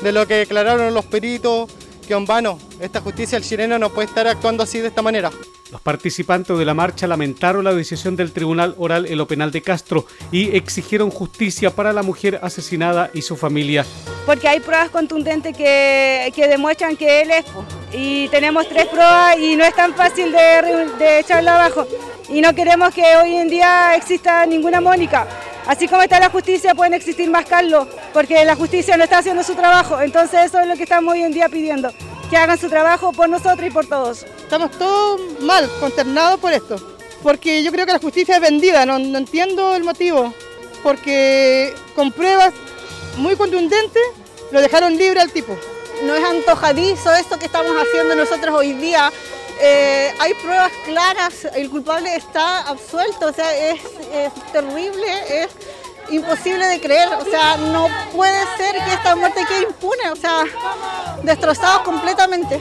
de 0.03 0.13
lo 0.13 0.27
que 0.27 0.35
declararon 0.35 0.93
los 0.93 1.07
peritos, 1.07 1.71
que 2.07 2.13
en 2.13 2.27
vano, 2.27 2.59
esta 2.81 3.01
justicia 3.01 3.41
chilena 3.41 3.79
no 3.79 3.89
puede 3.89 4.09
estar 4.09 4.27
actuando 4.27 4.63
así 4.63 4.79
de 4.79 4.89
esta 4.89 5.01
manera. 5.01 5.31
Los 5.71 5.81
participantes 5.81 6.59
de 6.59 6.65
la 6.65 6.75
marcha 6.75 7.07
lamentaron 7.07 7.63
la 7.63 7.73
decisión 7.73 8.17
del 8.17 8.33
Tribunal 8.33 8.75
Oral 8.77 9.07
en 9.07 9.17
lo 9.17 9.29
Penal 9.29 9.53
de 9.53 9.63
Castro 9.63 10.05
y 10.33 10.57
exigieron 10.57 11.11
justicia 11.11 11.71
para 11.71 11.93
la 11.93 12.03
mujer 12.03 12.41
asesinada 12.43 13.11
y 13.15 13.23
su 13.23 13.37
familia. 13.37 13.87
Porque 14.27 14.49
hay 14.49 14.59
pruebas 14.59 14.91
contundentes 14.91 15.57
que, 15.57 16.33
demuestran 16.49 16.97
que 16.97 17.23
él 17.23 17.31
es. 17.31 17.45
Y 17.93 18.29
tenemos 18.29 18.69
tres 18.69 18.87
pruebas 18.87 19.39
y 19.39 19.55
no 19.55 19.65
es 19.65 19.75
tan 19.75 19.95
fácil 19.95 20.33
de, 20.33 20.89
de 20.99 21.21
echarla 21.21 21.55
abajo. 21.55 21.87
Y 22.29 22.41
no 22.41 22.53
queremos 22.53 22.93
que 22.93 23.05
hoy 23.23 23.37
en 23.37 23.49
día 23.49 23.95
exista 23.97 24.45
ninguna 24.47 24.81
Mónica. 24.81 25.27
Así 25.67 25.87
como 25.87 26.03
está 26.03 26.19
la 26.19 26.31
justicia, 26.31 26.75
pueden 26.75 26.95
existir 26.95 27.31
más 27.31 27.45
Carlos, 27.45 27.87
porque 28.13 28.45
la 28.45 28.57
justicia 28.57 28.97
no 28.97 29.05
está 29.05 29.19
haciendo 29.19 29.45
su 29.45 29.55
trabajo. 29.55 30.01
Entonces 30.01 30.47
eso 30.47 30.59
es 30.59 30.67
lo 30.67 30.75
que 30.75 30.83
estamos 30.83 31.15
hoy 31.15 31.23
en 31.23 31.33
día 31.33 31.49
pidiendo, 31.49 31.93
que 32.31 32.37
hagan 32.37 32.59
su 32.59 32.69
trabajo 32.69 33.13
por 33.13 33.29
nosotros 33.29 33.67
y 33.67 33.71
por 33.71 33.87
todos. 33.87 34.23
Estamos 34.23 34.71
todos 34.79 35.21
mal, 35.41 35.69
consternados 35.81 36.39
por 36.39 36.53
esto, 36.53 36.77
porque 37.25 37.65
yo 37.65 37.73
creo 37.73 37.85
que 37.87 37.93
la 37.93 37.99
justicia 37.99 38.37
es 38.37 38.41
vendida, 38.41 38.87
no, 38.87 38.97
entiendo 38.97 39.75
el 39.75 39.83
motivo, 39.83 40.33
porque 40.85 41.75
con 41.97 42.13
pruebas 42.13 42.55
muy 43.17 43.35
contundentes 43.35 44.03
lo 44.53 44.61
dejaron 44.61 44.97
libre 44.97 45.21
al 45.21 45.33
tipo. 45.33 45.57
No 46.05 46.15
es 46.15 46.25
antojadizo 46.25 47.15
esto 47.15 47.39
que 47.39 47.47
estamos 47.47 47.73
haciendo 47.77 48.15
nosotros 48.15 48.55
hoy 48.55 48.73
día, 48.75 49.11
eh, 49.61 50.15
hay 50.19 50.33
pruebas 50.35 50.73
claras, 50.87 51.45
el 51.55 51.69
culpable 51.69 52.15
está 52.15 52.61
absuelto, 52.61 53.27
o 53.27 53.33
sea, 53.33 53.71
es, 53.73 53.81
terrible, 54.53 55.43
es 55.43 55.49
imposible 56.11 56.67
de 56.67 56.81
creer, 56.81 57.09
o 57.19 57.25
sea, 57.25 57.57
no 57.57 57.87
puede 58.15 58.39
ser 58.57 58.75
que 58.85 58.93
esta 58.93 59.17
muerte 59.17 59.41
quede 59.49 59.63
impune, 59.63 60.11
o 60.13 60.17
sea, 60.17 60.45
destrozados 61.23 61.83
completamente. 61.83 62.61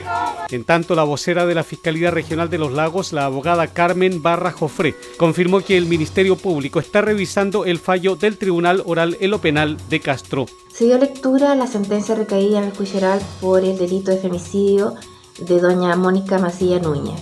En 0.49 0.63
tanto, 0.63 0.95
la 0.95 1.03
vocera 1.03 1.45
de 1.45 1.55
la 1.55 1.63
Fiscalía 1.63 2.11
Regional 2.11 2.49
de 2.49 2.57
los 2.57 2.71
Lagos, 2.71 3.13
la 3.13 3.25
abogada 3.25 3.67
Carmen 3.67 4.21
Barra 4.21 4.51
Jofré, 4.51 4.95
confirmó 5.17 5.61
que 5.61 5.77
el 5.77 5.85
Ministerio 5.85 6.35
Público 6.35 6.79
está 6.79 7.01
revisando 7.01 7.65
el 7.65 7.79
fallo 7.79 8.15
del 8.15 8.37
Tribunal 8.37 8.83
Oral 8.85 9.17
en 9.19 9.31
lo 9.31 9.39
Penal 9.39 9.77
de 9.89 9.99
Castro. 9.99 10.45
Se 10.73 10.85
dio 10.85 10.97
lectura 10.97 11.51
a 11.51 11.55
la 11.55 11.67
sentencia 11.67 12.15
recaída 12.15 12.59
en 12.59 12.65
el 12.65 12.75
juicio 12.75 12.99
oral 12.99 13.21
por 13.41 13.63
el 13.63 13.77
delito 13.77 14.11
de 14.11 14.17
femicidio 14.17 14.95
de 15.39 15.59
doña 15.59 15.95
Mónica 15.95 16.37
Macilla 16.37 16.79
Núñez. 16.79 17.21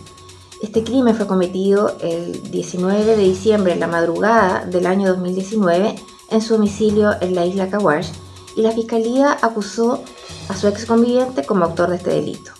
Este 0.61 0.83
crimen 0.83 1.15
fue 1.15 1.27
cometido 1.27 1.97
el 2.01 2.49
19 2.49 3.05
de 3.05 3.17
diciembre 3.17 3.73
en 3.73 3.79
la 3.79 3.87
madrugada 3.87 4.65
del 4.65 4.87
año 4.87 5.09
2019 5.09 5.95
en 6.29 6.41
su 6.41 6.55
domicilio 6.55 7.11
en 7.21 7.35
la 7.35 7.45
isla 7.45 7.69
Kawash 7.69 8.09
y 8.55 8.61
la 8.61 8.71
fiscalía 8.71 9.37
acusó 9.41 10.03
a 10.49 10.55
su 10.55 10.67
ex 10.67 10.85
conviviente 10.85 11.45
como 11.45 11.65
autor 11.65 11.89
de 11.89 11.97
este 11.97 12.09
delito. 12.09 12.51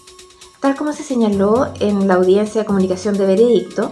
Tal 0.59 0.75
como 0.75 0.93
se 0.93 1.03
señaló 1.03 1.71
en 1.79 2.07
la 2.07 2.15
audiencia 2.15 2.61
de 2.61 2.67
comunicación 2.67 3.17
de 3.17 3.25
veredicto, 3.25 3.91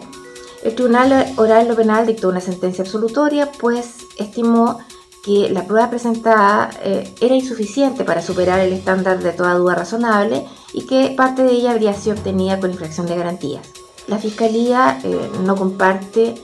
el 0.64 0.74
Tribunal 0.74 1.34
Oral 1.38 1.68
lo 1.68 1.76
Penal 1.76 2.08
dictó 2.08 2.30
una 2.30 2.42
sentencia 2.42 2.84
absolutoria, 2.84 3.52
pues 3.60 3.98
estimó 4.18 4.80
que 5.24 5.50
la 5.50 5.66
prueba 5.66 5.90
presentada 5.90 6.70
eh, 6.84 7.14
era 7.22 7.36
insuficiente 7.36 8.04
para 8.04 8.22
superar 8.22 8.60
el 8.60 8.74
estándar 8.74 9.22
de 9.22 9.32
toda 9.32 9.56
duda 9.56 9.76
razonable 9.76 10.46
y 10.74 10.86
que 10.86 11.14
parte 11.16 11.44
de 11.44 11.52
ella 11.52 11.72
habría 11.72 11.94
sido 11.94 12.16
obtenida 12.16 12.60
con 12.60 12.72
infracción 12.72 13.08
de 13.08 13.16
garantías. 13.16 13.68
La 14.08 14.20
Fiscalía 14.20 15.00
eh, 15.04 15.32
no 15.44 15.56
comparte 15.56 16.36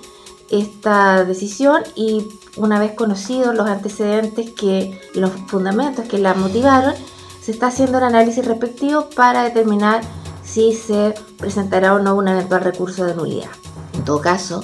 esta 0.50 1.23
decisión 1.25 1.83
y 1.95 2.27
una 2.58 2.79
vez 2.79 2.93
conocidos 2.93 3.55
los 3.55 3.67
antecedentes 3.67 4.51
que, 4.51 5.00
los 5.13 5.31
fundamentos 5.48 6.05
que 6.05 6.17
la 6.17 6.34
motivaron, 6.34 6.93
se 7.41 7.51
está 7.51 7.67
haciendo 7.67 7.98
el 7.98 8.03
análisis 8.03 8.46
respectivo 8.46 9.10
para 9.15 9.43
determinar 9.43 10.01
si 10.43 10.74
se 10.74 11.13
presentará 11.38 11.93
o 11.96 12.00
no 12.00 12.15
un 12.15 12.27
eventual 12.27 12.62
recurso 12.62 13.05
de 13.05 13.15
nulidad. 13.15 13.50
En 13.93 14.03
todo 14.03 14.22
caso, 14.22 14.63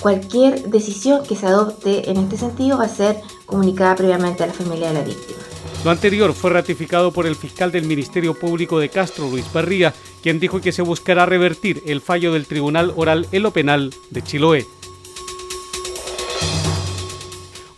cualquier 0.00 0.68
decisión 0.68 1.24
que 1.24 1.36
se 1.36 1.46
adopte 1.46 2.10
en 2.10 2.18
este 2.18 2.36
sentido 2.36 2.78
va 2.78 2.84
a 2.84 2.88
ser 2.88 3.20
comunicada 3.46 3.94
previamente 3.96 4.44
a 4.44 4.48
la 4.48 4.52
familia 4.52 4.88
de 4.88 4.94
la 4.94 5.02
víctima. 5.02 5.38
Lo 5.84 5.90
anterior 5.90 6.32
fue 6.32 6.50
ratificado 6.50 7.12
por 7.12 7.26
el 7.26 7.34
fiscal 7.34 7.72
del 7.72 7.86
Ministerio 7.86 8.34
Público 8.34 8.78
de 8.78 8.88
Castro, 8.88 9.28
Luis 9.28 9.52
Barría, 9.52 9.92
quien 10.22 10.38
dijo 10.38 10.60
que 10.60 10.70
se 10.70 10.82
buscará 10.82 11.26
revertir 11.26 11.82
el 11.86 12.00
fallo 12.00 12.32
del 12.32 12.46
Tribunal 12.46 12.92
Oral 12.94 13.26
en 13.32 13.42
lo 13.42 13.50
Penal 13.50 13.92
de 14.10 14.22
Chiloé. 14.22 14.66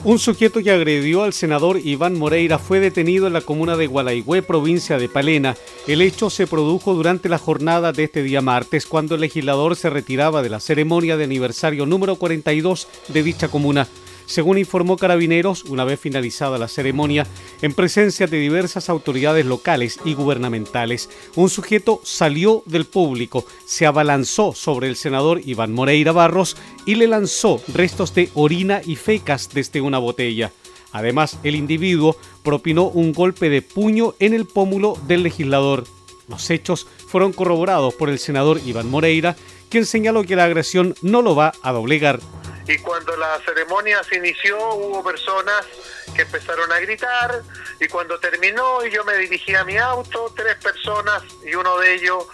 Un 0.05 0.19
sujeto 0.19 0.63
que 0.63 0.71
agredió 0.71 1.23
al 1.23 1.33
senador 1.33 1.81
Iván 1.83 2.19
Moreira 2.19 2.59
fue 2.59 2.79
detenido 2.79 3.27
en 3.27 3.33
la 3.33 3.41
comuna 3.41 3.75
de 3.79 3.87
Gualaigüe, 3.87 4.43
provincia 4.43 4.99
de 4.99 5.09
Palena. 5.09 5.57
El 5.87 6.03
hecho 6.03 6.29
se 6.29 6.47
produjo 6.47 6.93
durante 6.93 7.31
la 7.31 7.39
jornada 7.39 7.91
de 7.91 8.05
este 8.05 8.23
día 8.23 8.43
martes, 8.43 8.85
cuando 8.85 9.15
el 9.15 9.23
legislador 9.23 9.77
se 9.77 9.89
retiraba 9.89 10.43
de 10.43 10.51
la 10.51 10.61
ceremonia 10.61 11.17
de 11.17 11.25
aniversario 11.25 11.87
número 11.87 12.17
42 12.17 12.87
de 13.09 13.23
dicha 13.23 13.49
comuna 13.49 13.89
según 14.27 14.59
informó 14.59 14.97
Carabineros, 14.97 15.65
una 15.65 15.85
vez 15.85 16.01
finalizada 16.01 16.59
la 16.59 16.69
ceremonia, 16.69 17.27
en 17.63 17.75
presencia 17.75 18.27
de 18.27 18.39
diversas 18.39 18.89
autoridades 18.89 19.45
locales 19.47 19.99
y 20.05 20.15
gubernamentales, 20.15 21.11
un 21.37 21.51
sujeto 21.51 22.01
salió 22.05 22.63
del 22.67 22.87
público, 22.87 23.45
se 23.67 23.87
abalanzó 23.87 24.55
sobre 24.55 24.89
el 24.89 24.97
senador 24.97 25.41
Iván 25.45 25.73
Moreira 25.73 26.13
Barros 26.13 26.57
y 26.87 26.95
le 26.95 27.07
lanzó 27.07 27.61
restos 27.73 28.15
de 28.15 28.31
orina 28.35 28.81
y 28.85 28.97
fecas 28.97 29.51
desde 29.53 29.81
una 29.81 29.99
botella. 29.99 30.53
Además, 30.93 31.39
el 31.43 31.57
individuo 31.57 32.17
propinó 32.43 32.85
un 32.85 33.13
golpe 33.13 33.51
de 33.51 33.63
puño 33.63 34.15
en 34.21 34.33
el 34.33 34.47
pómulo 34.47 34.97
del 35.07 35.25
legislador. 35.25 35.85
Los 36.29 36.49
hechos 36.51 36.87
fueron 37.09 37.33
corroborados 37.33 37.95
por 37.95 38.09
el 38.09 38.19
senador 38.19 38.61
Iván 38.65 38.89
Moreira, 38.91 39.37
quien 39.69 39.87
señaló 39.87 40.23
que 40.23 40.37
la 40.37 40.45
agresión 40.45 40.95
no 41.03 41.21
lo 41.21 41.35
va 41.35 41.53
a 41.63 41.73
doblegar 41.73 42.21
y 42.67 42.79
cuando 42.79 43.17
la 43.17 43.39
ceremonia 43.45 44.03
se 44.05 44.17
inició 44.17 44.59
hubo 44.75 45.05
personas 45.05 45.67
que 46.15 46.23
empezaron 46.23 46.71
a 46.73 46.79
gritar 46.81 47.43
y 47.81 47.89
cuando 47.89 48.19
terminó 48.19 48.85
y 48.85 48.91
yo 48.91 49.05
me 49.05 49.17
dirigí 49.17 49.55
a 49.55 49.65
mi 49.65 49.77
auto, 49.77 50.33
tres 50.37 50.57
personas 50.57 51.23
y 51.45 51.55
uno 51.55 51.79
de 51.79 51.95
ellos 51.95 52.27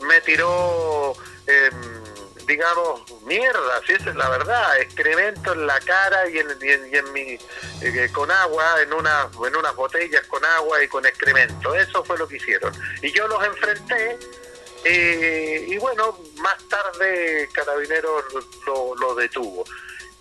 me 0.00 0.20
tiró, 0.20 1.14
em, 1.46 2.04
digamos, 2.46 3.02
mierda, 3.22 3.80
si 3.86 3.92
esa 3.92 4.10
es 4.10 4.16
la 4.16 4.28
verdad, 4.28 4.78
excremento 4.80 5.52
en 5.52 5.66
la 5.66 5.78
cara 5.80 6.28
y 6.28 6.38
en, 6.38 7.12
mi, 7.12 7.38
eh, 7.80 8.10
con 8.12 8.30
agua, 8.30 8.82
en, 8.82 8.92
una, 8.92 9.28
en 9.46 9.56
unas 9.56 9.74
botellas 9.74 10.26
con 10.26 10.44
agua 10.44 10.82
y 10.82 10.88
con 10.88 11.04
excremento. 11.06 11.74
Eso 11.74 12.04
fue 12.04 12.18
lo 12.18 12.28
que 12.28 12.36
hicieron. 12.36 12.72
Y 13.02 13.12
yo 13.12 13.26
los 13.28 13.42
enfrenté 13.44 14.18
eh, 14.84 15.66
y 15.68 15.78
bueno, 15.78 16.18
más 16.36 16.56
tarde 16.68 17.48
Carabineros 17.52 18.24
lo, 18.66 18.94
lo, 18.96 19.14
detuvo. 19.14 19.64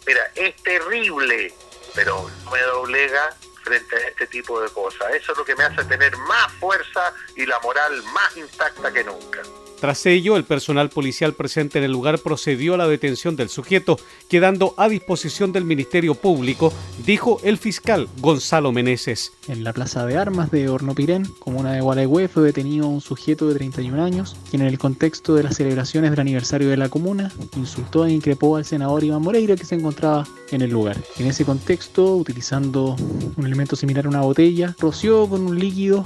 Mira, 0.06 0.32
es 0.36 0.56
terrible, 0.64 1.54
pero 1.94 2.30
me 2.52 2.62
doblega 2.62 3.36
frente 3.64 3.96
a 3.96 4.08
este 4.08 4.28
tipo 4.28 4.62
de 4.62 4.70
cosas. 4.70 5.14
Eso 5.14 5.32
es 5.34 5.38
lo 5.38 5.46
que 5.46 5.56
me 5.56 5.64
hace 5.64 5.84
tener 5.86 6.16
más 6.18 6.52
fuerza 6.54 7.14
y 7.36 7.46
la 7.46 7.60
moral 7.60 8.02
más 8.14 8.36
intacta 8.38 8.92
que 8.92 9.04
nunca. 9.04 9.42
Tras 9.80 10.08
ello, 10.08 10.38
el 10.38 10.44
personal 10.44 10.90
policial 10.90 11.34
presente 11.34 11.78
en 11.78 11.84
el 11.84 11.92
lugar 11.92 12.18
procedió 12.18 12.74
a 12.74 12.78
la 12.78 12.88
detención 12.88 13.36
del 13.36 13.50
sujeto, 13.50 14.00
quedando 14.28 14.74
a 14.76 14.90
disposición 14.90 15.52
del 15.52 15.66
Ministerio 15.66 16.16
Público, 16.16 16.74
dijo 17.06 17.40
el 17.44 17.60
fiscal 17.60 18.10
Gonzalo 18.20 18.72
Meneses. 18.72 19.34
En 19.48 19.64
la 19.64 19.74
plaza 19.74 20.08
de 20.08 20.18
armas 20.18 20.50
de 20.50 20.68
Hornopirén, 20.68 21.26
comuna 21.40 21.74
de 21.74 21.82
Gualeguay, 21.82 22.28
fue 22.28 22.42
detenido 22.42 22.88
un 22.88 23.02
sujeto 23.02 23.48
de 23.48 23.54
31 23.54 24.04
años, 24.04 24.36
quien 24.50 24.64
en 24.64 24.68
el 24.68 24.80
contexto 24.80 25.36
de 25.36 25.44
las 25.44 25.58
celebraciones 25.58 26.10
del 26.10 26.22
aniversario 26.22 26.70
de 26.70 26.78
la 26.78 26.90
comuna, 26.90 27.32
insultó 27.56 28.08
e 28.08 28.12
increpó 28.12 28.56
al 28.58 28.66
senador 28.66 29.04
Iván 29.04 29.22
Moreira 29.22 29.56
que 29.56 29.66
se 29.66 29.76
encontraba 29.76 30.28
en 30.50 30.64
el 30.64 30.72
lugar. 30.72 30.98
En 31.20 31.28
ese 31.28 31.46
contexto, 31.46 32.16
utilizando 32.16 32.96
un 33.36 33.46
elemento 33.46 33.76
similar 33.76 34.08
a 34.08 34.10
una 34.10 34.22
botella, 34.22 34.76
roció 34.80 35.28
con 35.28 35.42
un 35.42 35.60
líquido 35.60 36.04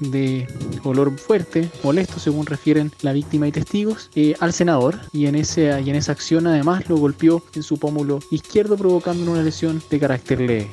de 0.00 0.46
olor 0.84 1.18
fuerte, 1.18 1.70
molesto 1.82 2.18
según 2.18 2.46
refieren 2.46 2.90
la 3.02 3.09
víctima 3.12 3.48
y 3.48 3.52
testigos, 3.52 4.10
eh, 4.14 4.34
al 4.40 4.52
senador 4.52 4.98
y 5.12 5.26
en, 5.26 5.34
ese, 5.34 5.80
y 5.80 5.90
en 5.90 5.96
esa 5.96 6.12
acción 6.12 6.46
además 6.46 6.88
lo 6.88 6.96
golpeó 6.96 7.42
en 7.54 7.62
su 7.62 7.78
pómulo 7.78 8.20
izquierdo 8.30 8.76
provocando 8.76 9.30
una 9.30 9.42
lesión 9.42 9.82
de 9.90 10.00
carácter 10.00 10.40
leve. 10.40 10.70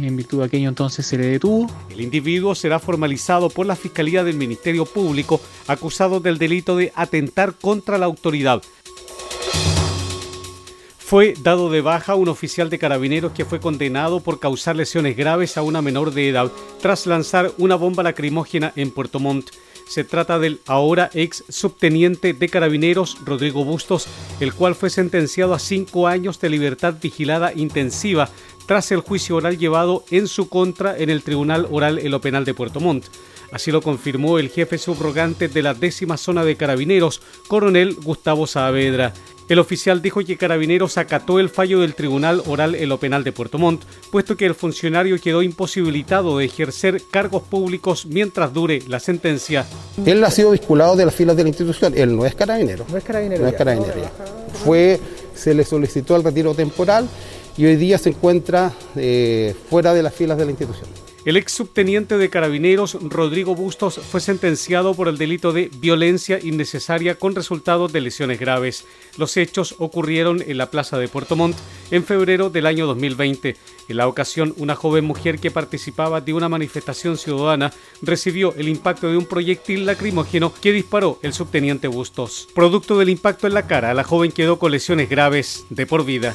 En 0.00 0.16
virtud 0.16 0.38
de 0.38 0.44
aquello 0.44 0.68
entonces 0.68 1.06
se 1.06 1.18
le 1.18 1.26
detuvo. 1.26 1.66
El 1.90 2.00
individuo 2.00 2.54
será 2.54 2.78
formalizado 2.78 3.50
por 3.50 3.66
la 3.66 3.76
Fiscalía 3.76 4.24
del 4.24 4.36
Ministerio 4.36 4.84
Público 4.84 5.40
acusado 5.66 6.20
del 6.20 6.38
delito 6.38 6.76
de 6.76 6.92
atentar 6.94 7.54
contra 7.54 7.98
la 7.98 8.06
autoridad 8.06 8.62
fue 11.10 11.34
dado 11.42 11.70
de 11.70 11.80
baja 11.80 12.14
un 12.14 12.28
oficial 12.28 12.70
de 12.70 12.78
carabineros 12.78 13.32
que 13.32 13.44
fue 13.44 13.58
condenado 13.58 14.20
por 14.20 14.38
causar 14.38 14.76
lesiones 14.76 15.16
graves 15.16 15.56
a 15.56 15.62
una 15.62 15.82
menor 15.82 16.14
de 16.14 16.28
edad 16.28 16.52
tras 16.80 17.04
lanzar 17.04 17.50
una 17.58 17.74
bomba 17.74 18.04
lacrimógena 18.04 18.72
en 18.76 18.92
Puerto 18.92 19.18
Montt. 19.18 19.50
Se 19.90 20.04
trata 20.04 20.38
del 20.38 20.60
ahora 20.68 21.10
ex 21.14 21.42
subteniente 21.48 22.32
de 22.32 22.48
carabineros 22.48 23.18
Rodrigo 23.24 23.64
Bustos, 23.64 24.06
el 24.38 24.54
cual 24.54 24.76
fue 24.76 24.88
sentenciado 24.88 25.52
a 25.52 25.58
cinco 25.58 26.06
años 26.06 26.38
de 26.38 26.48
libertad 26.48 26.94
vigilada 27.02 27.52
intensiva 27.52 28.30
tras 28.66 28.92
el 28.92 29.00
juicio 29.00 29.34
oral 29.34 29.58
llevado 29.58 30.04
en 30.12 30.28
su 30.28 30.48
contra 30.48 30.96
en 30.96 31.10
el 31.10 31.24
Tribunal 31.24 31.66
Oral 31.72 31.98
en 31.98 32.12
lo 32.12 32.20
Penal 32.20 32.44
de 32.44 32.54
Puerto 32.54 32.78
Montt. 32.78 33.06
Así 33.50 33.72
lo 33.72 33.82
confirmó 33.82 34.38
el 34.38 34.50
jefe 34.50 34.78
subrogante 34.78 35.48
de 35.48 35.60
la 35.60 35.74
décima 35.74 36.16
zona 36.16 36.44
de 36.44 36.54
carabineros, 36.54 37.20
coronel 37.48 37.96
Gustavo 37.96 38.46
Saavedra. 38.46 39.12
El 39.50 39.58
oficial 39.58 40.00
dijo 40.00 40.20
que 40.20 40.36
Carabineros 40.36 40.96
acató 40.96 41.40
el 41.40 41.48
fallo 41.48 41.80
del 41.80 41.96
Tribunal 41.96 42.40
Oral 42.46 42.76
en 42.76 42.88
lo 42.88 43.00
Penal 43.00 43.24
de 43.24 43.32
Puerto 43.32 43.58
Montt, 43.58 43.82
puesto 44.12 44.36
que 44.36 44.46
el 44.46 44.54
funcionario 44.54 45.20
quedó 45.20 45.42
imposibilitado 45.42 46.38
de 46.38 46.44
ejercer 46.44 47.02
cargos 47.10 47.42
públicos 47.42 48.06
mientras 48.06 48.54
dure 48.54 48.80
la 48.86 49.00
sentencia. 49.00 49.66
Él 50.06 50.22
ha 50.22 50.30
sido 50.30 50.52
vinculado 50.52 50.94
de 50.94 51.04
las 51.04 51.16
filas 51.16 51.36
de 51.36 51.42
la 51.42 51.48
institución, 51.48 51.94
él 51.96 52.14
no 52.14 52.24
es 52.24 52.36
carabinero. 52.36 52.86
No 52.88 52.96
es 52.96 53.02
carabinero. 53.02 53.42
No 53.42 53.48
es 53.48 53.54
carabinero. 53.56 53.92
Fue, 54.64 55.00
se 55.34 55.52
le 55.52 55.64
solicitó 55.64 56.14
el 56.14 56.22
retiro 56.22 56.54
temporal 56.54 57.08
y 57.56 57.66
hoy 57.66 57.74
día 57.74 57.98
se 57.98 58.10
encuentra 58.10 58.72
eh, 58.94 59.52
fuera 59.68 59.92
de 59.92 60.04
las 60.04 60.14
filas 60.14 60.38
de 60.38 60.44
la 60.44 60.52
institución. 60.52 60.88
El 61.30 61.36
ex 61.36 61.52
subteniente 61.52 62.18
de 62.18 62.28
carabineros 62.28 62.98
Rodrigo 63.00 63.54
Bustos 63.54 64.00
fue 64.00 64.20
sentenciado 64.20 64.94
por 64.94 65.06
el 65.06 65.16
delito 65.16 65.52
de 65.52 65.70
violencia 65.76 66.40
innecesaria 66.42 67.20
con 67.20 67.36
resultados 67.36 67.92
de 67.92 68.00
lesiones 68.00 68.40
graves. 68.40 68.84
Los 69.16 69.36
hechos 69.36 69.76
ocurrieron 69.78 70.42
en 70.44 70.58
la 70.58 70.72
plaza 70.72 70.98
de 70.98 71.06
Puerto 71.06 71.36
Montt 71.36 71.56
en 71.92 72.02
febrero 72.02 72.50
del 72.50 72.66
año 72.66 72.84
2020. 72.88 73.56
En 73.88 73.96
la 73.96 74.08
ocasión, 74.08 74.54
una 74.56 74.74
joven 74.74 75.04
mujer 75.04 75.38
que 75.38 75.52
participaba 75.52 76.20
de 76.20 76.32
una 76.32 76.48
manifestación 76.48 77.16
ciudadana 77.16 77.72
recibió 78.02 78.52
el 78.56 78.68
impacto 78.68 79.08
de 79.08 79.16
un 79.16 79.26
proyectil 79.26 79.86
lacrimógeno 79.86 80.52
que 80.60 80.72
disparó 80.72 81.20
el 81.22 81.32
subteniente 81.32 81.86
Bustos. 81.86 82.48
Producto 82.56 82.98
del 82.98 83.08
impacto 83.08 83.46
en 83.46 83.54
la 83.54 83.68
cara, 83.68 83.94
la 83.94 84.02
joven 84.02 84.32
quedó 84.32 84.58
con 84.58 84.72
lesiones 84.72 85.08
graves 85.08 85.64
de 85.70 85.86
por 85.86 86.04
vida. 86.04 86.34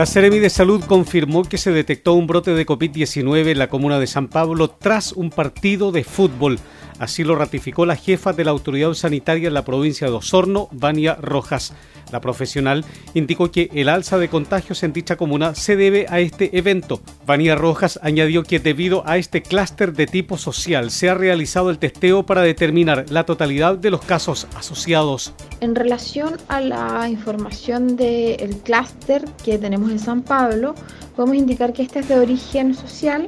La 0.00 0.06
Seremi 0.06 0.38
de 0.38 0.48
Salud 0.48 0.82
confirmó 0.86 1.44
que 1.44 1.58
se 1.58 1.72
detectó 1.72 2.14
un 2.14 2.26
brote 2.26 2.54
de 2.54 2.64
COVID-19 2.64 3.50
en 3.50 3.58
la 3.58 3.68
comuna 3.68 3.98
de 3.98 4.06
San 4.06 4.28
Pablo 4.28 4.70
tras 4.70 5.12
un 5.12 5.28
partido 5.28 5.92
de 5.92 6.04
fútbol. 6.04 6.58
Así 6.98 7.22
lo 7.22 7.36
ratificó 7.36 7.84
la 7.84 7.96
jefa 7.96 8.32
de 8.32 8.44
la 8.44 8.50
autoridad 8.50 8.94
sanitaria 8.94 9.48
en 9.48 9.52
la 9.52 9.66
provincia 9.66 10.06
de 10.06 10.14
Osorno, 10.14 10.70
Vania 10.72 11.16
Rojas. 11.16 11.74
La 12.12 12.20
profesional 12.20 12.84
indicó 13.14 13.50
que 13.50 13.70
el 13.74 13.88
alza 13.88 14.18
de 14.18 14.28
contagios 14.28 14.82
en 14.82 14.92
dicha 14.92 15.16
comuna 15.16 15.54
se 15.54 15.76
debe 15.76 16.06
a 16.08 16.20
este 16.20 16.56
evento. 16.58 17.00
Vania 17.26 17.54
Rojas 17.54 17.98
añadió 18.02 18.42
que 18.42 18.58
debido 18.58 19.02
a 19.06 19.18
este 19.18 19.42
clúster 19.42 19.92
de 19.92 20.06
tipo 20.06 20.36
social 20.36 20.90
se 20.90 21.08
ha 21.08 21.14
realizado 21.14 21.70
el 21.70 21.78
testeo 21.78 22.24
para 22.24 22.42
determinar 22.42 23.06
la 23.10 23.24
totalidad 23.24 23.76
de 23.76 23.90
los 23.90 24.02
casos 24.02 24.46
asociados. 24.56 25.32
En 25.60 25.74
relación 25.74 26.36
a 26.48 26.60
la 26.60 27.08
información 27.08 27.96
del 27.96 28.56
clúster 28.58 29.24
que 29.44 29.58
tenemos 29.58 29.90
en 29.90 29.98
San 29.98 30.22
Pablo, 30.22 30.74
podemos 31.16 31.36
indicar 31.36 31.72
que 31.72 31.82
este 31.82 32.00
es 32.00 32.08
de 32.08 32.18
origen 32.18 32.74
social. 32.74 33.26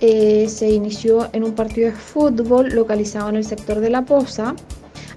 Eh, 0.00 0.46
se 0.48 0.70
inició 0.70 1.28
en 1.32 1.42
un 1.42 1.54
partido 1.54 1.90
de 1.90 1.96
fútbol 1.96 2.68
localizado 2.68 3.30
en 3.30 3.36
el 3.36 3.44
sector 3.44 3.80
de 3.80 3.90
La 3.90 4.04
Poza 4.04 4.54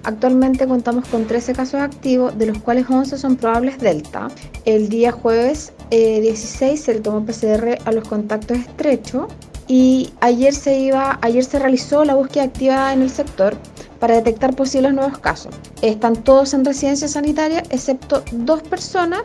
Actualmente 0.04 0.66
contamos 0.66 1.06
con 1.08 1.26
13 1.26 1.52
casos 1.52 1.80
activos, 1.80 2.36
de 2.36 2.46
los 2.46 2.58
cuales 2.58 2.86
11 2.88 3.16
son 3.16 3.36
probables 3.36 3.78
Delta. 3.78 4.28
El 4.64 4.88
día 4.88 5.12
jueves 5.12 5.72
16 5.90 6.62
eh, 6.72 6.76
se 6.76 6.94
le 6.94 7.00
tomó 7.00 7.24
PCR 7.24 7.78
a 7.84 7.92
los 7.92 8.08
contactos 8.08 8.58
estrechos 8.58 9.26
y 9.68 10.10
ayer 10.20 10.54
se, 10.54 10.78
iba, 10.78 11.18
ayer 11.22 11.44
se 11.44 11.58
realizó 11.58 12.04
la 12.04 12.14
búsqueda 12.14 12.44
activa 12.44 12.92
en 12.92 13.02
el 13.02 13.10
sector 13.10 13.56
para 14.00 14.16
detectar 14.16 14.56
posibles 14.56 14.92
nuevos 14.92 15.18
casos. 15.18 15.54
Están 15.80 16.16
todos 16.24 16.54
en 16.54 16.64
residencia 16.64 17.06
sanitaria, 17.06 17.62
excepto 17.70 18.24
dos 18.32 18.62
personas 18.62 19.22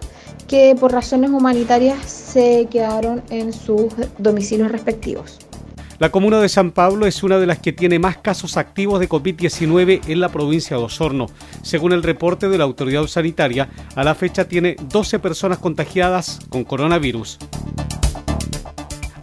que 0.47 0.75
por 0.79 0.91
razones 0.91 1.31
humanitarias 1.31 2.05
se 2.05 2.67
quedaron 2.69 3.23
en 3.29 3.51
sus 3.51 3.91
domicilios 4.19 4.71
respectivos. 4.71 5.39
La 5.99 6.11
comuna 6.11 6.39
de 6.39 6.47
San 6.47 6.71
Pablo 6.71 7.07
es 7.07 7.23
una 7.23 7.39
de 7.39 7.47
las 7.47 7.57
que 7.57 7.73
tiene 7.73 7.97
más 7.97 8.17
casos 8.17 8.55
activos 8.55 8.99
de 8.99 9.09
COVID-19 9.09 10.01
en 10.07 10.19
la 10.19 10.29
provincia 10.29 10.77
de 10.77 10.83
Osorno. 10.83 11.25
Según 11.63 11.91
el 11.91 12.03
reporte 12.03 12.49
de 12.49 12.57
la 12.59 12.65
autoridad 12.65 13.07
sanitaria, 13.07 13.67
a 13.95 14.03
la 14.03 14.13
fecha 14.13 14.47
tiene 14.47 14.75
12 14.79 15.17
personas 15.17 15.57
contagiadas 15.57 16.39
con 16.49 16.65
coronavirus. 16.65 17.39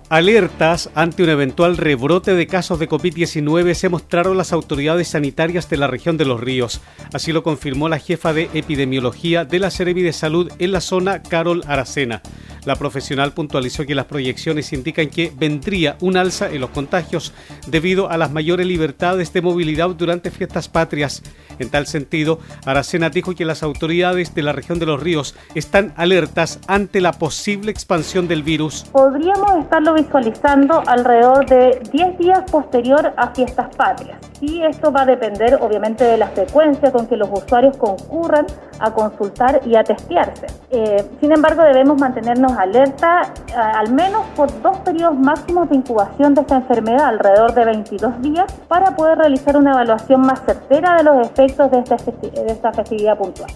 Alertas 0.09 0.91
ante 0.95 1.23
un 1.23 1.29
eventual 1.29 1.77
rebrote 1.77 2.35
de 2.35 2.47
casos 2.47 2.79
de 2.79 2.89
COVID-19 2.89 3.75
se 3.75 3.89
mostraron 3.89 4.37
las 4.37 4.53
autoridades 4.53 5.09
sanitarias 5.09 5.71
de 5.71 5.77
la 5.77 5.87
región 5.87 6.17
de 6.17 6.25
Los 6.25 6.41
Ríos. 6.41 6.81
Así 7.13 7.33
lo 7.33 7.43
confirmó 7.43 7.89
la 7.89 7.99
jefa 7.99 8.33
de 8.33 8.51
epidemiología 8.53 9.45
de 9.45 9.61
la 9.61 9.71
Seremi 9.71 10.03
de 10.03 10.13
Salud 10.13 10.53
en 10.59 10.73
la 10.73 10.81
zona, 10.81 11.23
Carol 11.23 11.63
Aracena. 11.67 12.21
La 12.65 12.77
profesional 12.77 13.33
puntualizó 13.33 13.85
que 13.85 13.95
las 13.95 14.07
proyecciones 14.07 14.73
indican 14.73 15.09
que 15.09 15.33
vendría 15.37 15.97
un 16.01 16.17
alza 16.17 16.49
en 16.51 16.61
los 16.61 16.71
contagios 16.71 17.33
debido 17.67 18.11
a 18.11 18.17
las 18.17 18.31
mayores 18.31 18.67
libertades 18.67 19.33
de 19.33 19.43
movilidad 19.43 19.91
durante 19.91 20.31
fiestas 20.31 20.69
patrias. 20.69 21.23
En 21.59 21.71
tal 21.71 21.87
sentido, 21.87 22.39
Aracena 22.65 23.11
dijo 23.11 23.35
que 23.35 23.45
las 23.45 23.63
autoridades 23.63 24.35
de 24.35 24.43
la 24.43 24.53
región 24.53 24.79
de 24.79 24.87
los 24.87 25.03
ríos 25.03 25.35
están 25.55 25.93
alertas 25.97 26.59
ante 26.67 27.01
la 27.01 27.13
posible 27.13 27.71
expansión 27.71 28.29
del 28.29 28.43
virus. 28.43 28.85
Podríamos 28.93 29.59
estarlo 29.59 29.95
visualizando 29.95 30.83
alrededor 30.87 31.47
de 31.47 31.81
10 31.93 32.19
días 32.19 32.51
posterior 32.51 33.13
a 33.17 33.29
fiestas 33.35 33.75
patrias. 33.77 34.19
Y 34.41 34.63
esto 34.63 34.91
va 34.93 35.03
a 35.03 35.07
depender 35.07 35.59
obviamente 35.61 36.05
de 36.05 36.17
la 36.19 36.29
frecuencia 36.29 36.91
con 36.91 37.07
que 37.07 37.17
los 37.17 37.29
usuarios 37.31 37.77
concurran 37.77 38.47
a 38.81 38.93
consultar 38.93 39.61
y 39.65 39.77
a 39.77 39.85
testearse. 39.85 40.47
Eh, 40.71 41.05
sin 41.21 41.33
embargo, 41.33 41.63
debemos 41.63 41.99
mantenernos 41.99 42.54
alerta 42.59 43.23
eh, 43.49 43.53
al 43.55 43.93
menos 43.93 44.27
por 44.37 44.49
dos 44.63 44.79
periodos 44.79 45.19
máximos 45.19 45.69
de 45.69 45.77
incubación 45.77 46.35
de 46.35 46.43
esta 46.43 46.57
enfermedad, 46.57 47.07
alrededor 47.07 47.55
de 47.55 47.65
22 47.65 48.23
días, 48.23 48.53
para 48.69 48.95
poder 48.97 49.19
realizar 49.19 49.57
una 49.57 49.73
evaluación 49.73 50.21
más 50.23 50.41
certera 50.45 50.97
de 50.97 51.05
los 51.05 51.27
efectos 51.27 51.71
de 51.71 51.79
esta, 51.79 51.97
de 51.97 52.47
esta 52.47 52.73
festividad 52.73 53.17
puntual. 53.19 53.51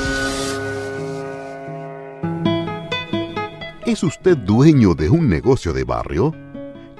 ¿Es 3.85 4.01
usted 4.01 4.37
dueño 4.37 4.95
de 4.95 5.09
un 5.09 5.29
negocio 5.29 5.73
de 5.73 5.83
barrio? 5.83 6.33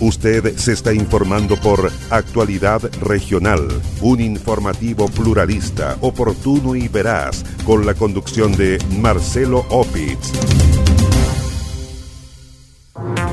Usted 0.00 0.56
se 0.56 0.72
está 0.72 0.94
informando 0.94 1.60
por 1.60 1.92
Actualidad 2.08 2.80
Regional, 3.02 3.68
un 4.00 4.22
informativo 4.22 5.08
pluralista, 5.08 5.98
oportuno 6.00 6.74
y 6.74 6.88
veraz, 6.88 7.44
con 7.66 7.84
la 7.84 7.92
conducción 7.92 8.56
de 8.56 8.78
Marcelo 8.98 9.66
Opitz. 9.68 10.32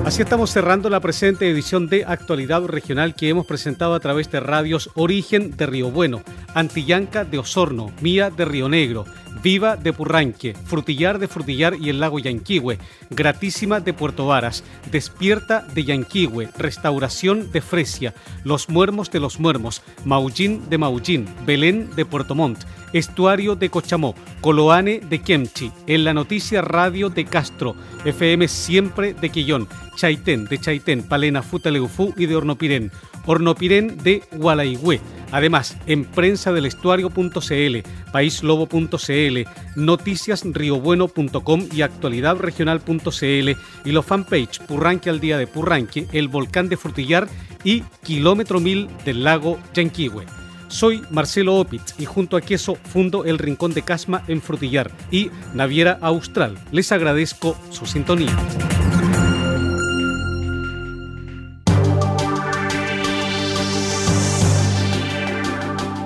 Así 0.03 0.21
estamos 0.21 0.51
cerrando 0.51 0.89
la 0.89 0.99
presente 0.99 1.49
edición 1.49 1.87
de 1.87 2.03
Actualidad 2.05 2.63
Regional 2.65 3.15
que 3.15 3.29
hemos 3.29 3.45
presentado 3.45 3.93
a 3.93 3.99
través 4.01 4.29
de 4.29 4.41
radios 4.41 4.89
Origen 4.95 5.55
de 5.55 5.65
Río 5.67 5.89
Bueno, 5.89 6.21
Antillanca 6.53 7.23
de 7.23 7.39
Osorno, 7.39 7.93
Mía 8.01 8.29
de 8.29 8.43
Río 8.43 8.67
Negro, 8.67 9.05
Viva 9.43 9.75
de 9.75 9.93
Purranque, 9.93 10.53
Frutillar 10.65 11.19
de 11.19 11.27
Frutillar 11.27 11.75
y 11.79 11.89
el 11.89 11.99
lago 11.99 12.19
Yanquihue, 12.19 12.79
Gratísima 13.09 13.79
de 13.79 13.93
Puerto 13.93 14.27
Varas, 14.27 14.63
Despierta 14.91 15.61
de 15.73 15.83
Yanquihue, 15.83 16.49
Restauración 16.57 17.51
de 17.51 17.61
Fresia, 17.61 18.13
Los 18.43 18.69
Muermos 18.69 19.11
de 19.11 19.19
los 19.19 19.39
Muermos, 19.39 19.81
Maullín 20.05 20.69
de 20.69 20.77
Maullín, 20.77 21.27
Belén 21.45 21.89
de 21.95 22.05
Puerto 22.05 22.35
Montt, 22.35 22.63
Estuario 22.93 23.55
de 23.55 23.69
Cochamó, 23.69 24.15
Coloane 24.41 24.99
de 24.99 25.21
Kemchi, 25.21 25.71
En 25.87 26.03
la 26.03 26.13
Noticia 26.13 26.61
Radio 26.61 27.09
de 27.09 27.25
Castro, 27.25 27.75
FM 28.05 28.47
Siempre 28.47 29.13
de 29.13 29.29
Quillón, 29.29 29.67
Chaitén 29.95 30.45
de 30.45 30.59
Chaitén, 30.59 31.03
Palena 31.03 31.41
Futaleufú 31.41 32.13
y 32.15 32.27
de 32.27 32.35
Hornopirén, 32.35 32.91
Hornopirén 33.25 33.97
de 34.03 34.23
Gualaigüe. 34.31 35.01
Además, 35.31 35.77
en 35.87 36.05
prensa 36.05 36.51
del 36.51 36.65
estuario.cl, 36.65 37.77
paislobo.cl, 38.11 39.37
noticiasriobueno.com 39.75 41.67
y 41.73 41.81
actualidadregional.cl 41.81 43.49
y 43.85 43.91
los 43.91 44.05
fanpage 44.05 44.59
Purranque 44.61 45.09
al 45.09 45.19
día 45.19 45.37
de 45.37 45.47
Purranque, 45.47 46.07
el 46.11 46.27
volcán 46.27 46.69
de 46.69 46.77
Frutillar 46.77 47.27
y 47.63 47.81
Kilómetro 48.03 48.59
Mil 48.59 48.87
del 49.05 49.23
lago 49.23 49.59
Yanquihue. 49.73 50.25
Soy 50.69 51.01
Marcelo 51.09 51.55
Opitz 51.55 51.95
y 51.97 52.05
junto 52.05 52.35
a 52.37 52.41
Queso 52.41 52.75
fundo 52.75 53.25
el 53.25 53.37
Rincón 53.37 53.73
de 53.73 53.83
Casma 53.83 54.23
en 54.27 54.41
Frutillar 54.41 54.91
y 55.11 55.31
Naviera 55.53 55.97
Austral. 56.01 56.57
Les 56.71 56.91
agradezco 56.91 57.57
su 57.69 57.85
sintonía. 57.85 58.35